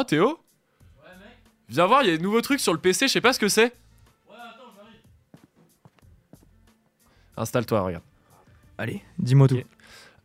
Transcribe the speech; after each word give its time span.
Oh 0.00 0.04
Théo 0.04 0.28
Ouais 0.28 1.10
mec 1.18 1.36
Viens 1.68 1.84
voir, 1.84 2.02
il 2.02 2.08
y 2.08 2.14
a 2.14 2.16
des 2.16 2.22
nouveaux 2.22 2.40
trucs 2.40 2.60
sur 2.60 2.72
le 2.72 2.78
PC, 2.78 3.06
je 3.06 3.12
sais 3.12 3.20
pas 3.20 3.34
ce 3.34 3.38
que 3.38 3.48
c'est. 3.48 3.64
Ouais, 3.64 4.34
attends, 4.34 4.72
j'arrive. 4.74 5.00
Installe-toi, 7.36 7.82
regarde. 7.82 8.04
Allez, 8.78 9.02
dis-moi 9.18 9.46
tout. 9.46 9.60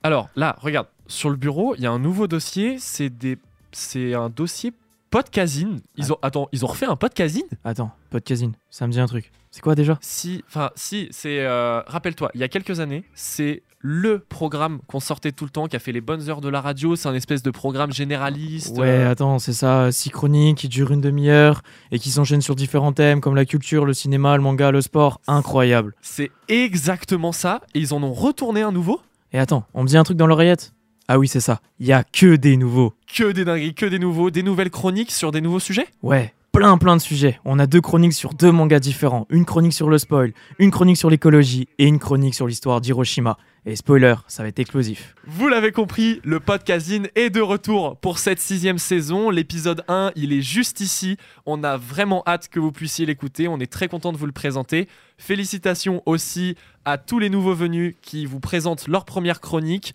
Alors 0.02 0.30
là, 0.38 0.56
regarde, 0.62 0.88
sur 1.08 1.30
le 1.30 1.36
bureau, 1.36 1.76
il 1.76 1.82
y 1.82 1.88
a 1.88 1.92
un 1.92 2.00
nouveau 2.00 2.28
dossier, 2.28 2.80
c'est 2.80 3.10
des 3.10 3.38
c'est 3.74 4.14
un 4.14 4.30
dossier 4.30 4.72
podcasine. 5.16 5.80
Ils 5.96 6.12
ont 6.12 6.18
attends, 6.22 6.50
ils 6.52 6.66
ont 6.66 6.68
refait 6.68 6.88
un 6.88 6.98
podcasine 6.98 7.46
Attends, 7.64 7.90
podcasine, 8.10 8.52
ça 8.70 8.86
me 8.86 8.92
dit 8.92 9.00
un 9.00 9.05
truc. 9.05 9.32
C'est 9.50 9.62
quoi 9.62 9.74
déjà? 9.74 9.98
Si 10.02 10.44
enfin 10.50 10.72
si, 10.76 11.08
c'est 11.12 11.40
euh, 11.40 11.80
rappelle-toi, 11.88 12.32
il 12.34 12.41
y 12.41 12.44
a 12.44 12.49
quelques 12.49 12.82
années, 12.82 13.05
c'est 13.13 13.63
le 13.80 14.20
programme 14.20 14.82
qu'on 14.88 14.99
sortait 14.99 15.32
tout 15.32 15.46
le 15.46 15.52
temps, 15.52 15.68
qui 15.68 15.77
a 15.77 15.80
fait 15.80 15.93
les 15.93 16.02
bonnes 16.02 16.30
heures 16.30 16.41
de 16.41 16.49
la 16.49 16.60
radio. 16.60 16.98
C'est 16.98 17.08
un 17.08 17.13
espèce 17.13 17.43
de 17.43 17.52
programme 17.52 17.93
généraliste. 17.93 18.77
Ouais, 18.77 18.90
euh, 18.90 19.12
attends, 19.12 19.40
c'est 19.40 19.54
ça, 19.54 19.90
six 19.90 20.10
chroniques 20.10 20.58
qui 20.58 20.68
durent 20.68 20.91
une 20.91 20.99
demi-heure 20.99 21.62
et 21.93 21.99
qui 21.99 22.10
s'enchaînent 22.10 22.41
sur 22.41 22.58
différents 22.58 22.91
thèmes 22.91 23.21
comme 23.21 23.36
la 23.36 23.46
culture, 23.46 23.86
le 23.86 23.93
cinéma, 23.93 24.36
le 24.36 24.43
manga, 24.43 24.70
le 24.71 24.82
sport. 24.82 25.21
Incroyable. 25.27 25.96
c'est 26.02 26.32
exactement 26.49 27.32
ça. 27.32 27.62
Et 27.74 27.80
ils 27.80 27.93
en 27.93 28.04
ont 28.04 28.12
retourné 28.12 28.63
un 28.63 28.74
nouveau? 28.74 28.99
Et 29.32 29.40
attends, 29.40 29.63
on 29.74 29.84
me 29.84 29.88
dit 29.88 29.96
un 29.96 30.04
truc 30.04 30.18
dans 30.18 30.27
l'oreillette? 30.27 30.74
Ah 31.08 31.20
oui, 31.20 31.28
c'est 31.28 31.40
ça. 31.40 31.62
Il 31.80 31.86
y 31.86 31.94
a 31.94 32.04
que 32.04 32.36
des 32.36 32.58
nouveaux. 32.58 32.94
Que 33.14 33.32
des 33.32 33.46
dingueries, 33.46 33.76
que 33.76 33.86
des 33.86 34.00
nouveaux, 34.00 34.32
des 34.32 34.42
nouvelles 34.42 34.72
chroniques 34.72 35.12
sur 35.12 35.32
des 35.32 35.40
nouveaux 35.40 35.60
sujets? 35.60 35.86
Ouais, 36.02 36.34
plein 36.52 36.80
plein 36.80 36.96
de 36.96 37.02
sujets. 37.02 37.40
On 37.46 37.60
a 37.60 37.68
deux 37.68 37.82
chroniques 37.82 38.14
sur 38.14 38.34
deux 38.34 38.52
mangas 38.52 38.80
différents. 38.80 39.28
Une 39.30 39.46
chronique 39.46 39.74
sur 39.74 39.88
le 39.88 40.00
spoil, 40.00 40.34
une 40.58 40.72
chronique 40.72 40.98
sur 40.98 41.12
l'écologie 41.12 41.68
et 41.78 41.86
une 41.86 42.00
chronique 42.00 42.34
sur 42.34 42.48
l'histoire 42.48 42.82
d'Hiroshima. 42.82 43.38
Et 43.68 43.76
spoiler, 43.76 44.16
ça 44.28 44.42
va 44.42 44.50
être 44.50 44.58
explosif. 44.58 45.14
Vous 45.28 45.48
l'avez 45.48 45.72
compris, 45.72 46.22
le 46.24 46.40
podcasting 46.40 47.08
est 47.14 47.30
de 47.30 47.42
retour 47.42 47.98
pour 47.98 48.18
cette 48.18 48.40
sixième 48.40 48.80
saison. 48.80 49.30
L'épisode 49.30 49.84
1, 49.88 50.12
il 50.16 50.34
est 50.34 50.42
juste 50.42 50.82
ici. 50.82 51.18
On 51.46 51.64
a 51.64 51.78
vraiment 51.78 52.24
hâte 52.26 52.48
que 52.50 52.60
vous 52.60 52.72
puissiez 52.72 53.06
l'écouter. 53.06 53.48
On 53.48 53.60
est 53.60 53.72
très 53.72 53.88
content 53.88 54.12
de 54.12 54.18
vous 54.18 54.26
le 54.26 54.32
présenter. 54.32 54.88
Félicitations 55.20 56.02
aussi 56.08 56.56
à 56.84 56.98
tous 56.98 57.20
les 57.20 57.30
nouveaux 57.30 57.56
venus 57.56 57.96
qui 58.02 58.26
vous 58.26 58.40
présentent 58.40 58.88
leur 58.88 59.06
première 59.06 59.40
chronique. 59.40 59.94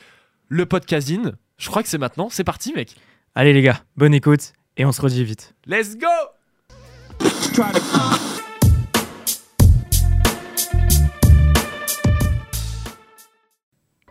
Le 0.52 0.66
podcasting, 0.66 1.30
je 1.58 1.68
crois 1.68 1.84
que 1.84 1.88
c'est 1.88 1.96
maintenant. 1.96 2.28
C'est 2.28 2.42
parti, 2.42 2.72
mec. 2.72 2.96
Allez 3.36 3.52
les 3.52 3.62
gars, 3.62 3.84
bonne 3.96 4.12
écoute 4.12 4.52
et 4.76 4.84
on 4.84 4.90
se 4.90 5.00
redit 5.00 5.22
vite. 5.22 5.54
Let's 5.64 5.96
go 5.96 6.08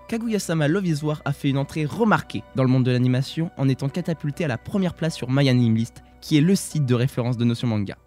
Kaguya-sama 0.08 0.70
Love 0.70 0.88
is 0.88 1.04
War 1.04 1.22
a 1.26 1.34
fait 1.34 1.50
une 1.50 1.58
entrée 1.58 1.84
remarquée 1.84 2.44
dans 2.56 2.64
le 2.64 2.70
monde 2.70 2.86
de 2.86 2.92
l'animation 2.92 3.52
en 3.58 3.68
étant 3.68 3.90
catapulté 3.90 4.46
à 4.46 4.48
la 4.48 4.58
première 4.58 4.94
place 4.94 5.18
sur 5.18 5.30
MyAnimeList, 5.30 6.02
qui 6.22 6.38
est 6.38 6.42
le 6.42 6.56
site 6.56 6.86
de 6.86 6.96
référence 6.96 7.36
de 7.36 7.44
Notion 7.44 7.68
Manga. 7.68 7.98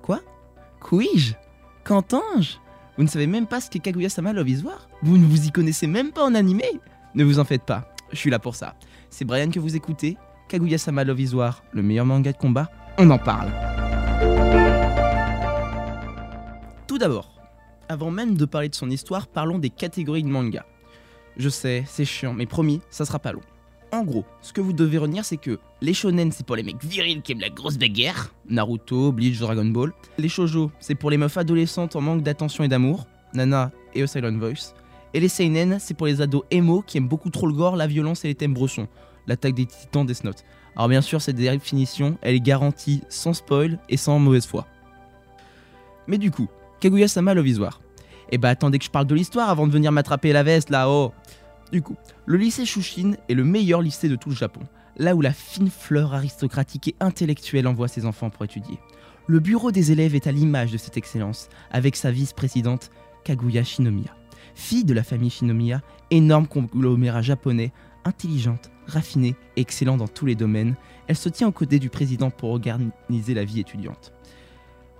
Quoi? 0.00 0.20
Couis-je 0.80 1.34
Qu'entends-je? 1.84 2.54
Vous 2.96 3.02
ne 3.02 3.08
savez 3.08 3.26
même 3.26 3.46
pas 3.46 3.60
ce 3.60 3.68
qu'est 3.68 3.80
Kaguya-sama 3.80 4.32
Love 4.32 4.48
is 4.48 4.62
War? 4.62 4.88
Vous 5.02 5.18
ne 5.18 5.26
vous 5.26 5.46
y 5.46 5.50
connaissez 5.50 5.86
même 5.86 6.12
pas 6.12 6.24
en 6.24 6.34
animé? 6.34 6.64
Ne 7.14 7.22
vous 7.22 7.38
en 7.38 7.44
faites 7.44 7.62
pas, 7.62 7.88
je 8.10 8.16
suis 8.16 8.30
là 8.30 8.40
pour 8.40 8.56
ça. 8.56 8.74
C'est 9.08 9.24
Brian 9.24 9.48
que 9.48 9.60
vous 9.60 9.76
écoutez, 9.76 10.16
Kaguya-sama 10.48 11.04
Love 11.04 11.20
is 11.20 11.30
le 11.72 11.82
meilleur 11.82 12.04
manga 12.04 12.32
de 12.32 12.36
combat, 12.36 12.68
on 12.98 13.08
en 13.10 13.18
parle. 13.18 13.52
Tout 16.88 16.98
d'abord, 16.98 17.40
avant 17.88 18.10
même 18.10 18.36
de 18.36 18.44
parler 18.44 18.68
de 18.68 18.74
son 18.74 18.90
histoire, 18.90 19.28
parlons 19.28 19.58
des 19.58 19.70
catégories 19.70 20.24
de 20.24 20.28
manga. 20.28 20.66
Je 21.36 21.48
sais, 21.48 21.84
c'est 21.86 22.04
chiant, 22.04 22.32
mais 22.32 22.46
promis, 22.46 22.80
ça 22.90 23.04
sera 23.04 23.20
pas 23.20 23.32
long. 23.32 23.42
En 23.92 24.02
gros, 24.02 24.24
ce 24.42 24.52
que 24.52 24.60
vous 24.60 24.72
devez 24.72 24.98
retenir, 24.98 25.24
c'est 25.24 25.36
que 25.36 25.60
les 25.82 25.94
shonen, 25.94 26.32
c'est 26.32 26.44
pour 26.44 26.56
les 26.56 26.64
mecs 26.64 26.82
virils 26.82 27.22
qui 27.22 27.30
aiment 27.30 27.40
la 27.40 27.48
grosse 27.48 27.78
bagarre. 27.78 28.34
Naruto, 28.48 29.12
Bleach, 29.12 29.38
Dragon 29.38 29.66
Ball. 29.66 29.92
Les 30.18 30.28
shoujo, 30.28 30.72
c'est 30.80 30.96
pour 30.96 31.10
les 31.10 31.16
meufs 31.16 31.36
adolescentes 31.36 31.94
en 31.94 32.00
manque 32.00 32.22
d'attention 32.22 32.64
et 32.64 32.68
d'amour. 32.68 33.06
Nana 33.34 33.70
et 33.94 34.02
A 34.02 34.30
Voice. 34.32 34.74
Et 35.14 35.20
les 35.20 35.28
seinen, 35.28 35.78
c'est 35.78 35.94
pour 35.94 36.08
les 36.08 36.20
ados 36.20 36.42
emo 36.50 36.82
qui 36.82 36.98
aiment 36.98 37.08
beaucoup 37.08 37.30
trop 37.30 37.46
le 37.46 37.54
gore, 37.54 37.76
la 37.76 37.86
violence 37.86 38.24
et 38.24 38.28
les 38.28 38.34
thèmes 38.34 38.52
brochons. 38.52 38.88
L'attaque 39.28 39.54
des 39.54 39.64
titans 39.64 40.04
Death 40.04 40.24
Note. 40.24 40.44
Alors 40.74 40.88
bien 40.88 41.00
sûr, 41.00 41.22
cette 41.22 41.36
définition, 41.36 42.18
elle 42.20 42.34
est 42.34 42.40
garantie 42.40 43.00
sans 43.08 43.32
spoil 43.32 43.78
et 43.88 43.96
sans 43.96 44.18
mauvaise 44.18 44.44
foi. 44.44 44.66
Mais 46.08 46.18
du 46.18 46.32
coup, 46.32 46.48
Kaguya-sama 46.80 47.32
Love 47.32 47.46
is. 47.46 47.60
Eh 48.30 48.38
bah 48.38 48.48
attendez 48.48 48.80
que 48.80 48.84
je 48.84 48.90
parle 48.90 49.06
de 49.06 49.14
l'histoire 49.14 49.48
avant 49.48 49.68
de 49.68 49.72
venir 49.72 49.92
m'attraper 49.92 50.32
la 50.32 50.42
veste 50.42 50.70
là-haut. 50.70 51.12
Du 51.70 51.80
coup, 51.80 51.96
le 52.26 52.36
lycée 52.36 52.66
Shushin 52.66 53.14
est 53.28 53.34
le 53.34 53.44
meilleur 53.44 53.82
lycée 53.82 54.08
de 54.08 54.16
tout 54.16 54.30
le 54.30 54.34
Japon, 54.34 54.60
là 54.96 55.14
où 55.14 55.20
la 55.20 55.32
fine 55.32 55.70
fleur 55.70 56.12
aristocratique 56.12 56.88
et 56.88 56.96
intellectuelle 57.00 57.68
envoie 57.68 57.88
ses 57.88 58.04
enfants 58.04 58.30
pour 58.30 58.44
étudier. 58.44 58.78
Le 59.28 59.38
bureau 59.38 59.70
des 59.70 59.92
élèves 59.92 60.14
est 60.14 60.26
à 60.26 60.32
l'image 60.32 60.72
de 60.72 60.76
cette 60.76 60.96
excellence, 60.96 61.48
avec 61.70 61.94
sa 61.96 62.10
vice-présidente 62.10 62.90
Kaguya 63.24 63.62
Shinomiya. 63.62 64.14
Fille 64.54 64.84
de 64.84 64.94
la 64.94 65.02
famille 65.02 65.30
Shinomiya, 65.30 65.82
énorme 66.10 66.46
conglomérat 66.46 67.22
japonais, 67.22 67.72
intelligente, 68.04 68.70
raffinée 68.86 69.34
et 69.56 69.60
excellente 69.60 69.98
dans 69.98 70.08
tous 70.08 70.26
les 70.26 70.34
domaines, 70.34 70.74
elle 71.06 71.16
se 71.16 71.28
tient 71.28 71.48
aux 71.48 71.52
côtés 71.52 71.78
du 71.78 71.90
président 71.90 72.30
pour 72.30 72.50
organiser 72.50 73.34
la 73.34 73.44
vie 73.44 73.60
étudiante. 73.60 74.12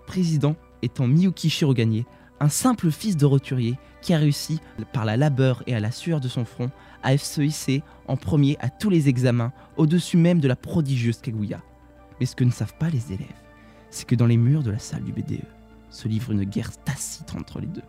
Président 0.07 0.57
étant 0.83 1.07
Miyuki 1.07 1.49
Shirogane, 1.51 2.05
un 2.41 2.49
simple 2.49 2.91
fils 2.91 3.17
de 3.17 3.25
roturier 3.27 3.79
qui 4.03 4.13
a 4.13 4.19
réussi, 4.19 4.61
par 4.93 5.05
la 5.05 5.17
labeur 5.17 5.63
et 5.67 5.75
à 5.75 5.81
la 5.81 5.91
sueur 5.91 6.21
de 6.21 6.29
son 6.29 6.45
front, 6.45 6.71
à 7.03 7.17
se 7.17 7.41
hisser 7.41 7.83
en 8.07 8.17
premier 8.17 8.57
à 8.61 8.69
tous 8.69 8.91
les 8.91 9.09
examens, 9.09 9.53
au-dessus 9.77 10.17
même 10.17 10.41
de 10.41 10.49
la 10.49 10.57
prodigieuse 10.57 11.21
Kaguya. 11.21 11.63
Mais 12.21 12.27
ce 12.27 12.37
que 12.37 12.45
ne 12.45 12.51
savent 12.51 12.77
pas 12.79 12.91
les 12.91 13.13
élèves, 13.13 13.29
c'est 13.91 14.07
que 14.07 14.15
dans 14.15 14.27
les 14.27 14.37
murs 14.37 14.63
de 14.63 14.71
la 14.71 14.79
salle 14.79 15.05
du 15.05 15.13
BDE 15.13 15.45
se 15.91 16.09
livre 16.09 16.33
une 16.33 16.45
guerre 16.45 16.77
tacite 16.85 17.35
entre 17.35 17.61
les 17.61 17.67
deux. 17.67 17.83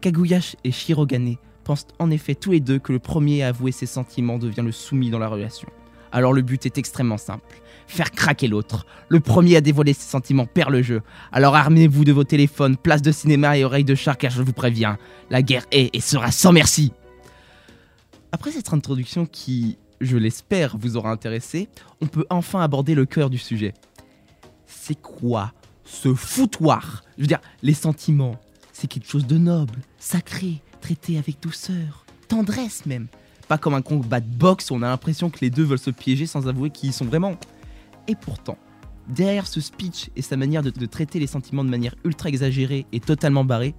Kaguya 0.00 0.40
et 0.64 0.72
Shirogane 0.72 1.36
pensent 1.64 1.86
en 1.98 2.10
effet 2.10 2.34
tous 2.34 2.52
les 2.52 2.60
deux 2.60 2.78
que 2.78 2.92
le 2.92 2.98
premier 2.98 3.42
à 3.42 3.48
avouer 3.48 3.72
ses 3.72 3.86
sentiments 3.86 4.38
devient 4.38 4.62
le 4.62 4.72
soumis 4.72 5.10
dans 5.10 5.18
la 5.18 5.28
relation. 5.28 5.68
Alors 6.12 6.32
le 6.32 6.42
but 6.42 6.64
est 6.64 6.78
extrêmement 6.78 7.18
simple. 7.18 7.60
Faire 7.88 8.10
craquer 8.10 8.48
l'autre. 8.48 8.86
Le 9.08 9.20
premier 9.20 9.56
à 9.56 9.60
dévoiler 9.60 9.92
ses 9.92 10.08
sentiments 10.08 10.46
perd 10.46 10.70
le 10.70 10.82
jeu. 10.82 11.02
Alors 11.32 11.54
armez-vous 11.54 12.04
de 12.04 12.12
vos 12.12 12.24
téléphones, 12.24 12.76
place 12.76 13.02
de 13.02 13.12
cinéma 13.12 13.58
et 13.58 13.64
oreilles 13.64 13.84
de 13.84 13.94
chat 13.94 14.14
car 14.14 14.30
je 14.30 14.42
vous 14.42 14.52
préviens, 14.52 14.98
la 15.30 15.42
guerre 15.42 15.66
est 15.72 15.94
et 15.94 16.00
sera 16.00 16.30
sans 16.30 16.52
merci. 16.52 16.92
Après 18.32 18.50
cette 18.50 18.72
introduction 18.72 19.26
qui, 19.26 19.78
je 20.00 20.16
l'espère, 20.16 20.76
vous 20.78 20.96
aura 20.96 21.10
intéressé, 21.10 21.68
on 22.00 22.06
peut 22.06 22.26
enfin 22.30 22.60
aborder 22.60 22.94
le 22.94 23.06
cœur 23.06 23.30
du 23.30 23.38
sujet. 23.38 23.74
C'est 24.66 25.00
quoi 25.00 25.52
ce 25.84 26.14
foutoir? 26.14 27.04
Je 27.16 27.22
veux 27.22 27.28
dire, 27.28 27.40
les 27.62 27.74
sentiments, 27.74 28.36
c'est 28.76 28.88
quelque 28.88 29.08
chose 29.08 29.26
de 29.26 29.38
noble, 29.38 29.80
sacré, 29.98 30.60
traité 30.82 31.16
avec 31.16 31.40
douceur, 31.40 32.04
tendresse 32.28 32.84
même. 32.84 33.06
Pas 33.48 33.56
comme 33.56 33.72
un 33.72 33.80
combat 33.80 34.20
de 34.20 34.28
boxe 34.28 34.70
où 34.70 34.74
on 34.74 34.82
a 34.82 34.88
l'impression 34.88 35.30
que 35.30 35.38
les 35.40 35.48
deux 35.48 35.62
veulent 35.62 35.78
se 35.78 35.90
piéger 35.90 36.26
sans 36.26 36.46
avouer 36.46 36.68
qui 36.68 36.88
ils 36.88 36.92
sont 36.92 37.06
vraiment. 37.06 37.36
Et 38.06 38.14
pourtant, 38.14 38.58
derrière 39.08 39.46
ce 39.46 39.62
speech 39.62 40.10
et 40.14 40.20
sa 40.20 40.36
manière 40.36 40.62
de, 40.62 40.70
traiter 40.84 41.18
les 41.18 41.26
sentiments 41.26 41.64
de 41.64 41.70
manière 41.70 41.94
ultra 42.04 42.28
exagérée 42.28 42.84
et 42.92 43.00
totalement 43.00 43.44
barrée, 43.44 43.74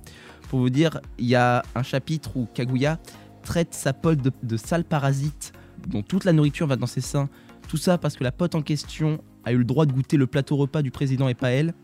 pour 0.49 0.59
vous 0.59 0.71
dire, 0.71 0.99
il 1.19 1.27
y 1.27 1.35
a 1.35 1.63
un 1.75 1.83
chapitre 1.83 2.35
où 2.35 2.47
Kaguya 2.51 2.97
traite 3.43 3.75
sa 3.75 3.93
pote 3.93 4.19
de, 4.19 4.31
de 4.41 4.57
sale 4.57 4.83
parasite 4.83 5.53
dont 5.87 6.01
toute 6.01 6.25
la 6.25 6.33
nourriture 6.33 6.65
va 6.65 6.75
dans 6.75 6.87
ses 6.87 7.01
seins. 7.01 7.29
Tout 7.67 7.77
ça 7.77 7.99
parce 7.99 8.15
que 8.15 8.23
la 8.23 8.31
pote 8.31 8.55
en 8.55 8.63
question 8.63 9.21
a 9.45 9.51
eu 9.51 9.57
le 9.57 9.65
droit 9.65 9.85
de 9.85 9.91
goûter 9.91 10.17
le 10.17 10.25
plateau 10.25 10.55
repas 10.55 10.81
du 10.81 10.89
président 10.89 11.27
et 11.27 11.35
pas 11.35 11.49
elle. 11.49 11.75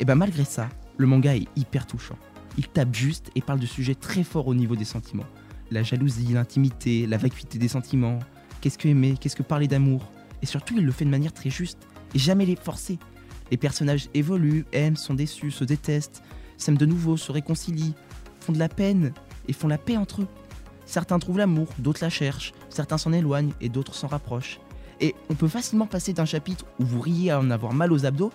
Et 0.00 0.06
ben 0.06 0.14
malgré 0.14 0.44
ça, 0.44 0.70
le 0.96 1.06
manga 1.06 1.36
est 1.36 1.46
hyper 1.56 1.86
touchant. 1.86 2.16
Il 2.56 2.68
tape 2.68 2.94
juste 2.94 3.30
et 3.34 3.40
parle 3.40 3.58
de 3.58 3.66
sujets 3.66 3.94
très 3.94 4.22
forts 4.22 4.46
au 4.46 4.54
niveau 4.54 4.76
des 4.76 4.84
sentiments. 4.84 5.26
La 5.70 5.82
jalousie, 5.82 6.32
l'intimité, 6.32 7.06
la 7.06 7.16
vacuité 7.16 7.58
des 7.58 7.68
sentiments. 7.68 8.18
Qu'est-ce 8.60 8.78
que 8.78 8.88
aimer? 8.88 9.16
Qu'est-ce 9.20 9.36
que 9.36 9.42
parler 9.42 9.66
d'amour? 9.66 10.10
Et 10.42 10.46
surtout, 10.46 10.74
il 10.76 10.84
le 10.84 10.92
fait 10.92 11.04
de 11.04 11.10
manière 11.10 11.32
très 11.32 11.50
juste 11.50 11.78
et 12.14 12.18
jamais 12.18 12.46
les 12.46 12.56
forcer. 12.56 12.98
Les 13.50 13.56
personnages 13.56 14.08
évoluent, 14.14 14.64
aiment, 14.72 14.96
sont 14.96 15.14
déçus, 15.14 15.50
se 15.50 15.64
détestent, 15.64 16.22
s'aiment 16.56 16.76
de 16.76 16.86
nouveau, 16.86 17.16
se 17.16 17.32
réconcilient, 17.32 17.94
font 18.40 18.52
de 18.52 18.58
la 18.58 18.68
peine 18.68 19.12
et 19.48 19.52
font 19.52 19.68
la 19.68 19.78
paix 19.78 19.96
entre 19.96 20.22
eux. 20.22 20.28
Certains 20.86 21.18
trouvent 21.18 21.38
l'amour, 21.38 21.68
d'autres 21.78 22.02
la 22.02 22.10
cherchent, 22.10 22.52
certains 22.68 22.98
s'en 22.98 23.12
éloignent 23.12 23.52
et 23.60 23.68
d'autres 23.68 23.94
s'en 23.94 24.06
rapprochent. 24.06 24.60
Et 25.00 25.14
on 25.28 25.34
peut 25.34 25.48
facilement 25.48 25.86
passer 25.86 26.12
d'un 26.12 26.24
chapitre 26.24 26.64
où 26.78 26.84
vous 26.84 27.00
riez 27.00 27.30
à 27.30 27.40
en 27.40 27.50
avoir 27.50 27.72
mal 27.72 27.92
aux 27.92 28.06
abdos, 28.06 28.32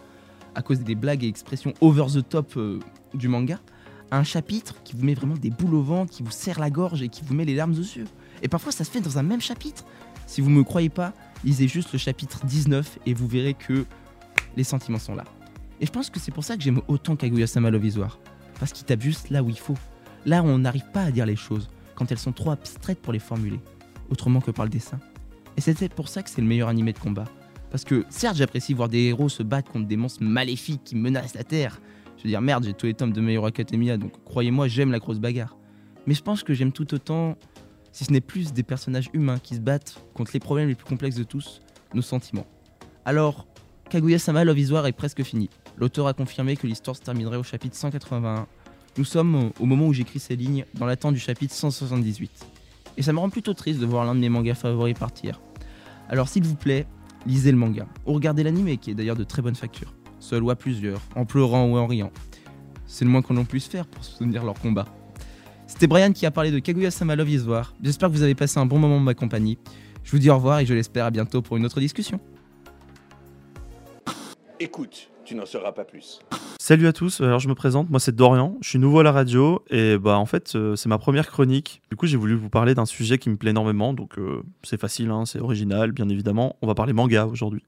à 0.55 0.61
cause 0.61 0.79
des 0.79 0.95
blagues 0.95 1.23
et 1.23 1.27
expressions 1.27 1.73
over 1.79 2.05
the 2.11 2.27
top 2.27 2.57
euh, 2.57 2.79
du 3.13 3.27
manga, 3.27 3.59
un 4.11 4.23
chapitre 4.23 4.81
qui 4.83 4.95
vous 4.95 5.03
met 5.03 5.13
vraiment 5.13 5.35
des 5.35 5.49
boules 5.49 5.75
au 5.75 5.81
ventre, 5.81 6.11
qui 6.11 6.23
vous 6.23 6.31
serre 6.31 6.59
la 6.59 6.69
gorge 6.69 7.01
et 7.01 7.09
qui 7.09 7.23
vous 7.23 7.33
met 7.33 7.45
les 7.45 7.55
larmes 7.55 7.73
aux 7.73 7.75
yeux. 7.75 8.07
Et 8.41 8.47
parfois 8.47 8.71
ça 8.71 8.83
se 8.83 8.91
fait 8.91 9.01
dans 9.01 9.17
un 9.17 9.23
même 9.23 9.41
chapitre. 9.41 9.85
Si 10.25 10.41
vous 10.41 10.49
me 10.49 10.63
croyez 10.63 10.89
pas, 10.89 11.13
lisez 11.43 11.67
juste 11.67 11.91
le 11.93 11.99
chapitre 11.99 12.45
19 12.45 12.99
et 13.05 13.13
vous 13.13 13.27
verrez 13.27 13.53
que 13.53 13.85
les 14.57 14.63
sentiments 14.63 14.99
sont 14.99 15.15
là. 15.15 15.23
Et 15.81 15.85
je 15.85 15.91
pense 15.91 16.09
que 16.09 16.19
c'est 16.19 16.31
pour 16.31 16.43
ça 16.43 16.57
que 16.57 16.63
j'aime 16.63 16.81
autant 16.87 17.15
is 17.21 17.97
War. 17.97 18.19
Parce 18.59 18.73
qu'il 18.73 18.85
tape 18.85 19.01
juste 19.01 19.29
là 19.29 19.41
où 19.41 19.49
il 19.49 19.57
faut. 19.57 19.77
Là 20.25 20.43
où 20.43 20.45
on 20.45 20.59
n'arrive 20.59 20.89
pas 20.91 21.03
à 21.03 21.11
dire 21.11 21.25
les 21.25 21.37
choses, 21.37 21.69
quand 21.95 22.11
elles 22.11 22.19
sont 22.19 22.33
trop 22.33 22.51
abstraites 22.51 22.99
pour 22.99 23.13
les 23.13 23.19
formuler, 23.19 23.59
autrement 24.09 24.41
que 24.41 24.51
par 24.51 24.65
le 24.65 24.69
dessin. 24.69 24.99
Et 25.57 25.61
peut-être 25.61 25.95
pour 25.95 26.09
ça 26.09 26.23
que 26.23 26.29
c'est 26.29 26.41
le 26.41 26.47
meilleur 26.47 26.67
animé 26.67 26.93
de 26.93 26.99
combat. 26.99 27.25
Parce 27.71 27.83
que 27.83 28.05
certes 28.09 28.35
j'apprécie 28.35 28.73
voir 28.73 28.89
des 28.89 29.03
héros 29.03 29.29
se 29.29 29.43
battre 29.43 29.71
contre 29.71 29.87
des 29.87 29.97
monstres 29.97 30.23
maléfiques 30.23 30.83
qui 30.83 30.95
menacent 30.95 31.35
la 31.35 31.43
Terre. 31.43 31.79
Je 32.19 32.23
veux 32.25 32.29
dire 32.29 32.41
merde, 32.41 32.65
j'ai 32.65 32.73
tous 32.73 32.85
les 32.85 32.93
tomes 32.93 33.13
de 33.13 33.21
Meilleur 33.21 33.45
Academia, 33.45 33.95
donc 33.95 34.11
croyez-moi 34.25 34.67
j'aime 34.67 34.91
la 34.91 34.99
grosse 34.99 35.19
bagarre. 35.19 35.57
Mais 36.05 36.13
je 36.13 36.21
pense 36.21 36.43
que 36.43 36.53
j'aime 36.53 36.73
tout 36.73 36.93
autant, 36.93 37.37
si 37.93 38.03
ce 38.03 38.11
n'est 38.11 38.19
plus 38.19 38.51
des 38.51 38.63
personnages 38.63 39.09
humains 39.13 39.39
qui 39.39 39.55
se 39.55 39.61
battent 39.61 40.03
contre 40.13 40.31
les 40.33 40.41
problèmes 40.41 40.67
les 40.67 40.75
plus 40.75 40.85
complexes 40.85 41.15
de 41.15 41.23
tous, 41.23 41.61
nos 41.93 42.01
sentiments. 42.01 42.45
Alors, 43.05 43.47
Kaguya-sama 43.89 44.43
Love 44.43 44.59
is 44.59 44.71
War 44.71 44.85
est 44.85 44.91
presque 44.91 45.23
fini. 45.23 45.49
L'auteur 45.77 46.07
a 46.07 46.13
confirmé 46.13 46.57
que 46.57 46.67
l'histoire 46.67 46.97
se 46.97 47.01
terminerait 47.01 47.37
au 47.37 47.43
chapitre 47.43 47.77
181. 47.77 48.47
Nous 48.97 49.05
sommes 49.05 49.51
au 49.57 49.65
moment 49.65 49.87
où 49.87 49.93
j'écris 49.93 50.19
ces 50.19 50.35
lignes, 50.35 50.65
dans 50.73 50.85
l'attente 50.85 51.13
du 51.13 51.21
chapitre 51.21 51.53
178. 51.53 52.45
Et 52.97 53.01
ça 53.01 53.13
me 53.13 53.19
rend 53.19 53.29
plutôt 53.29 53.53
triste 53.53 53.79
de 53.79 53.85
voir 53.85 54.03
l'un 54.03 54.13
de 54.13 54.19
mes 54.19 54.27
mangas 54.27 54.55
favoris 54.55 54.93
partir. 54.93 55.39
Alors 56.09 56.27
s'il 56.27 56.43
vous 56.43 56.55
plaît, 56.55 56.85
lisez 57.25 57.51
le 57.51 57.57
manga, 57.57 57.87
ou 58.05 58.13
regardez 58.13 58.43
l'anime 58.43 58.77
qui 58.77 58.91
est 58.91 58.93
d'ailleurs 58.93 59.15
de 59.15 59.23
très 59.23 59.41
bonne 59.41 59.55
facture, 59.55 59.93
seul 60.19 60.43
ou 60.43 60.49
à 60.49 60.55
plusieurs, 60.55 61.01
en 61.15 61.25
pleurant 61.25 61.65
ou 61.65 61.77
en 61.77 61.87
riant. 61.87 62.11
C'est 62.87 63.05
le 63.05 63.11
moins 63.11 63.21
qu'on 63.21 63.37
en 63.37 63.45
puisse 63.45 63.67
faire 63.67 63.85
pour 63.85 64.03
soutenir 64.03 64.43
leur 64.43 64.55
combat. 64.59 64.85
C'était 65.67 65.87
Brian 65.87 66.11
qui 66.11 66.25
a 66.25 66.31
parlé 66.31 66.51
de 66.51 66.59
Kaguya-sama 66.59 67.15
Love 67.15 67.29
is 67.29 67.41
War. 67.41 67.73
J'espère 67.83 68.09
que 68.09 68.13
vous 68.13 68.23
avez 68.23 68.35
passé 68.35 68.59
un 68.59 68.65
bon 68.65 68.79
moment 68.79 68.97
en 68.97 68.99
ma 68.99 69.13
compagnie. 69.13 69.59
Je 70.03 70.11
vous 70.11 70.19
dis 70.19 70.29
au 70.29 70.35
revoir 70.35 70.59
et 70.59 70.65
je 70.65 70.73
l'espère 70.73 71.05
à 71.05 71.11
bientôt 71.11 71.41
pour 71.41 71.57
une 71.57 71.65
autre 71.65 71.79
discussion. 71.79 72.19
Écoute, 74.59 75.09
tu 75.23 75.35
n'en 75.35 75.45
sauras 75.45 75.71
pas 75.71 75.83
plus. 75.83 76.19
Salut 76.59 76.87
à 76.87 76.93
tous, 76.93 77.21
alors 77.21 77.39
je 77.39 77.47
me 77.47 77.55
présente, 77.55 77.89
moi 77.89 77.99
c'est 77.99 78.15
Dorian, 78.15 78.57
je 78.61 78.69
suis 78.69 78.79
nouveau 78.79 78.99
à 78.99 79.03
la 79.03 79.11
radio 79.11 79.63
et 79.69 79.97
bah 79.97 80.17
en 80.17 80.25
fait 80.25 80.55
euh, 80.55 80.75
c'est 80.75 80.89
ma 80.89 80.97
première 80.97 81.27
chronique. 81.27 81.81
Du 81.89 81.95
coup 81.95 82.07
j'ai 82.07 82.17
voulu 82.17 82.35
vous 82.35 82.49
parler 82.49 82.75
d'un 82.75 82.85
sujet 82.85 83.17
qui 83.17 83.29
me 83.29 83.37
plaît 83.37 83.51
énormément, 83.51 83.93
donc 83.93 84.17
euh, 84.17 84.43
c'est 84.63 84.79
facile, 84.79 85.11
hein, 85.11 85.25
c'est 85.25 85.39
original 85.39 85.91
bien 85.91 86.09
évidemment. 86.09 86.57
On 86.61 86.67
va 86.67 86.75
parler 86.75 86.93
manga 86.93 87.25
aujourd'hui. 87.27 87.63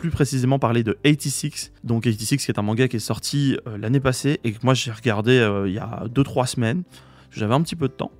Plus 0.00 0.10
précisément 0.10 0.58
parler 0.58 0.82
de 0.82 0.96
86, 1.04 1.72
donc 1.84 2.04
86 2.04 2.38
qui 2.38 2.50
est 2.50 2.58
un 2.58 2.62
manga 2.62 2.88
qui 2.88 2.96
est 2.96 3.00
sorti 3.00 3.58
euh, 3.66 3.76
l'année 3.76 4.00
passée 4.00 4.40
et 4.44 4.52
que 4.52 4.58
moi 4.62 4.72
j'ai 4.72 4.90
regardé 4.90 5.32
euh, 5.32 5.68
il 5.68 5.74
y 5.74 5.78
a 5.78 6.04
2-3 6.06 6.46
semaines, 6.46 6.84
j'avais 7.30 7.52
un 7.52 7.60
petit 7.60 7.76
peu 7.76 7.86
de 7.86 7.92
temps. 7.92 8.10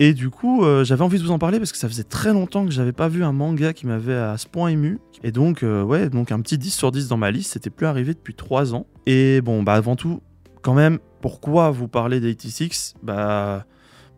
Et 0.00 0.12
du 0.12 0.28
coup, 0.28 0.64
euh, 0.64 0.84
j'avais 0.84 1.00
envie 1.00 1.16
de 1.18 1.22
vous 1.24 1.30
en 1.30 1.38
parler 1.38 1.56
parce 1.58 1.72
que 1.72 1.78
ça 1.78 1.88
faisait 1.88 2.04
très 2.04 2.34
longtemps 2.34 2.66
que 2.66 2.72
j'avais 2.72 2.92
pas 2.92 3.08
vu 3.08 3.24
un 3.24 3.32
manga 3.32 3.72
qui 3.72 3.86
m'avait 3.86 4.14
à 4.14 4.36
ce 4.36 4.46
point 4.46 4.68
ému. 4.68 5.00
Et 5.24 5.32
donc, 5.32 5.62
ouais, 5.62 6.10
donc 6.10 6.30
un 6.30 6.40
petit 6.42 6.58
10 6.58 6.70
sur 6.70 6.92
10 6.92 7.08
dans 7.08 7.16
ma 7.16 7.30
liste, 7.30 7.54
c'était 7.54 7.70
plus 7.70 7.86
arrivé 7.86 8.12
depuis 8.12 8.34
3 8.34 8.74
ans. 8.74 8.86
Et 9.06 9.40
bon, 9.40 9.62
bah 9.62 9.72
avant 9.74 9.96
tout, 9.96 10.20
quand 10.60 10.74
même, 10.74 10.98
pourquoi 11.22 11.70
vous 11.70 11.88
parler 11.88 12.20
d'86 12.20 12.96
Bah 13.02 13.64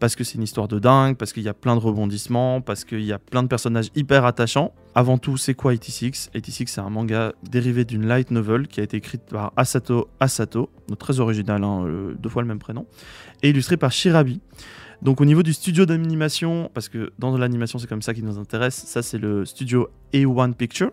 parce 0.01 0.17
que 0.17 0.25
c'est 0.25 0.35
une 0.37 0.43
histoire 0.43 0.67
de 0.67 0.79
dingue, 0.79 1.17
parce 1.17 1.33
qu'il 1.33 1.43
y 1.43 1.49
a 1.49 1.55
plein 1.55 1.77
de 1.77 1.81
rebondissements, 1.81 2.63
parce 2.63 2.85
qu'il 2.85 3.05
y 3.05 3.13
a 3.13 3.19
plein 3.19 3.43
de 3.43 3.49
personnages 3.49 3.91
hyper 3.95 4.25
attachants. 4.25 4.73
Avant 4.95 5.19
tout, 5.19 5.37
c'est 5.37 5.55
quoi 5.55 5.73
86 5.73 6.31
86, 6.33 6.67
c'est 6.67 6.81
un 6.81 6.91
manga 6.91 7.33
dérivé 7.49 7.85
d'une 7.85 8.07
light 8.07 8.31
novel 8.31 8.67
qui 8.67 8.81
a 8.81 8.83
été 8.83 8.97
écrite 8.97 9.23
par 9.31 9.53
Asato 9.57 10.09
Asato, 10.19 10.71
très 10.99 11.21
original, 11.21 11.63
hein, 11.63 11.85
euh, 11.87 12.15
deux 12.19 12.31
fois 12.31 12.43
le 12.43 12.49
même 12.49 12.59
prénom, 12.59 12.87
et 13.43 13.51
illustré 13.51 13.77
par 13.77 13.93
Shirabi. 13.93 14.41
Donc 15.03 15.21
au 15.21 15.25
niveau 15.25 15.43
du 15.43 15.53
studio 15.53 15.87
d'animation, 15.87 16.71
parce 16.75 16.89
que 16.89 17.13
dans 17.19 17.37
l'animation 17.37 17.79
c'est 17.79 17.87
comme 17.87 18.03
ça 18.03 18.13
qui 18.13 18.23
nous 18.23 18.39
intéresse, 18.39 18.75
ça 18.75 19.03
c'est 19.03 19.17
le 19.17 19.47
studio 19.47 19.89
A1 20.13 20.53
Picture, 20.55 20.91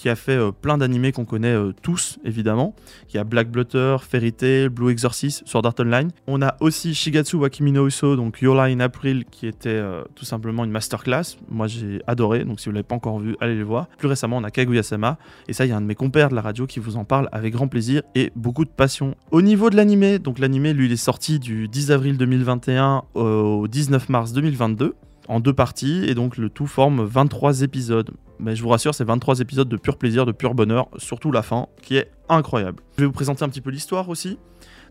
qui 0.00 0.08
a 0.08 0.16
fait 0.16 0.32
euh, 0.38 0.50
plein 0.50 0.78
d'animés 0.78 1.12
qu'on 1.12 1.26
connaît 1.26 1.54
euh, 1.54 1.74
tous 1.82 2.18
évidemment. 2.24 2.74
Il 3.12 3.18
a 3.18 3.24
Black 3.24 3.50
Blutter, 3.50 3.98
Fairy 4.00 4.32
Tail, 4.32 4.70
Blue 4.70 4.90
Exorcist, 4.90 5.42
Sword 5.46 5.66
Art 5.66 5.74
Online. 5.78 6.08
On 6.26 6.40
a 6.40 6.56
aussi 6.60 6.94
Shigatsu 6.94 7.36
Wakimi 7.36 7.70
no 7.70 7.86
Uso, 7.86 8.16
donc 8.16 8.40
Yola 8.40 8.62
in 8.64 8.80
April, 8.80 9.26
qui 9.30 9.46
était 9.46 9.68
euh, 9.68 10.02
tout 10.14 10.24
simplement 10.24 10.64
une 10.64 10.70
masterclass. 10.70 11.36
Moi 11.50 11.66
j'ai 11.66 12.00
adoré, 12.06 12.46
donc 12.46 12.60
si 12.60 12.70
vous 12.70 12.72
l'avez 12.72 12.82
pas 12.82 12.94
encore 12.94 13.18
vu, 13.18 13.36
allez 13.40 13.56
le 13.56 13.64
voir. 13.64 13.88
Plus 13.98 14.08
récemment 14.08 14.38
on 14.38 14.44
a 14.44 14.50
Kaguya-sama, 14.50 15.18
et 15.48 15.52
ça 15.52 15.66
il 15.66 15.68
y 15.68 15.72
a 15.72 15.76
un 15.76 15.82
de 15.82 15.86
mes 15.86 15.94
compères 15.94 16.30
de 16.30 16.34
la 16.34 16.40
radio 16.40 16.66
qui 16.66 16.80
vous 16.80 16.96
en 16.96 17.04
parle 17.04 17.28
avec 17.30 17.52
grand 17.52 17.68
plaisir 17.68 18.00
et 18.14 18.32
beaucoup 18.36 18.64
de 18.64 18.70
passion. 18.70 19.16
Au 19.32 19.42
niveau 19.42 19.68
de 19.68 19.76
l'animé, 19.76 20.18
donc 20.18 20.38
l'animé 20.38 20.72
lui 20.72 20.90
est 20.90 20.96
sorti 20.96 21.38
du 21.38 21.68
10 21.68 21.90
avril 21.90 22.16
2021 22.16 23.02
au 23.12 23.68
19 23.68 24.08
mars 24.08 24.32
2022 24.32 24.94
en 25.28 25.40
deux 25.40 25.52
parties 25.52 26.04
et 26.06 26.14
donc 26.14 26.38
le 26.38 26.48
tout 26.48 26.66
forme 26.66 27.04
23 27.04 27.60
épisodes. 27.60 28.10
Mais 28.40 28.56
je 28.56 28.62
vous 28.62 28.68
rassure, 28.68 28.94
c'est 28.94 29.04
23 29.04 29.40
épisodes 29.40 29.68
de 29.68 29.76
pur 29.76 29.96
plaisir, 29.96 30.26
de 30.26 30.32
pur 30.32 30.54
bonheur, 30.54 30.88
surtout 30.96 31.30
la 31.30 31.42
fin 31.42 31.66
qui 31.82 31.96
est 31.96 32.10
incroyable. 32.28 32.82
Je 32.96 33.02
vais 33.02 33.06
vous 33.06 33.12
présenter 33.12 33.44
un 33.44 33.48
petit 33.48 33.60
peu 33.60 33.70
l'histoire 33.70 34.08
aussi. 34.08 34.38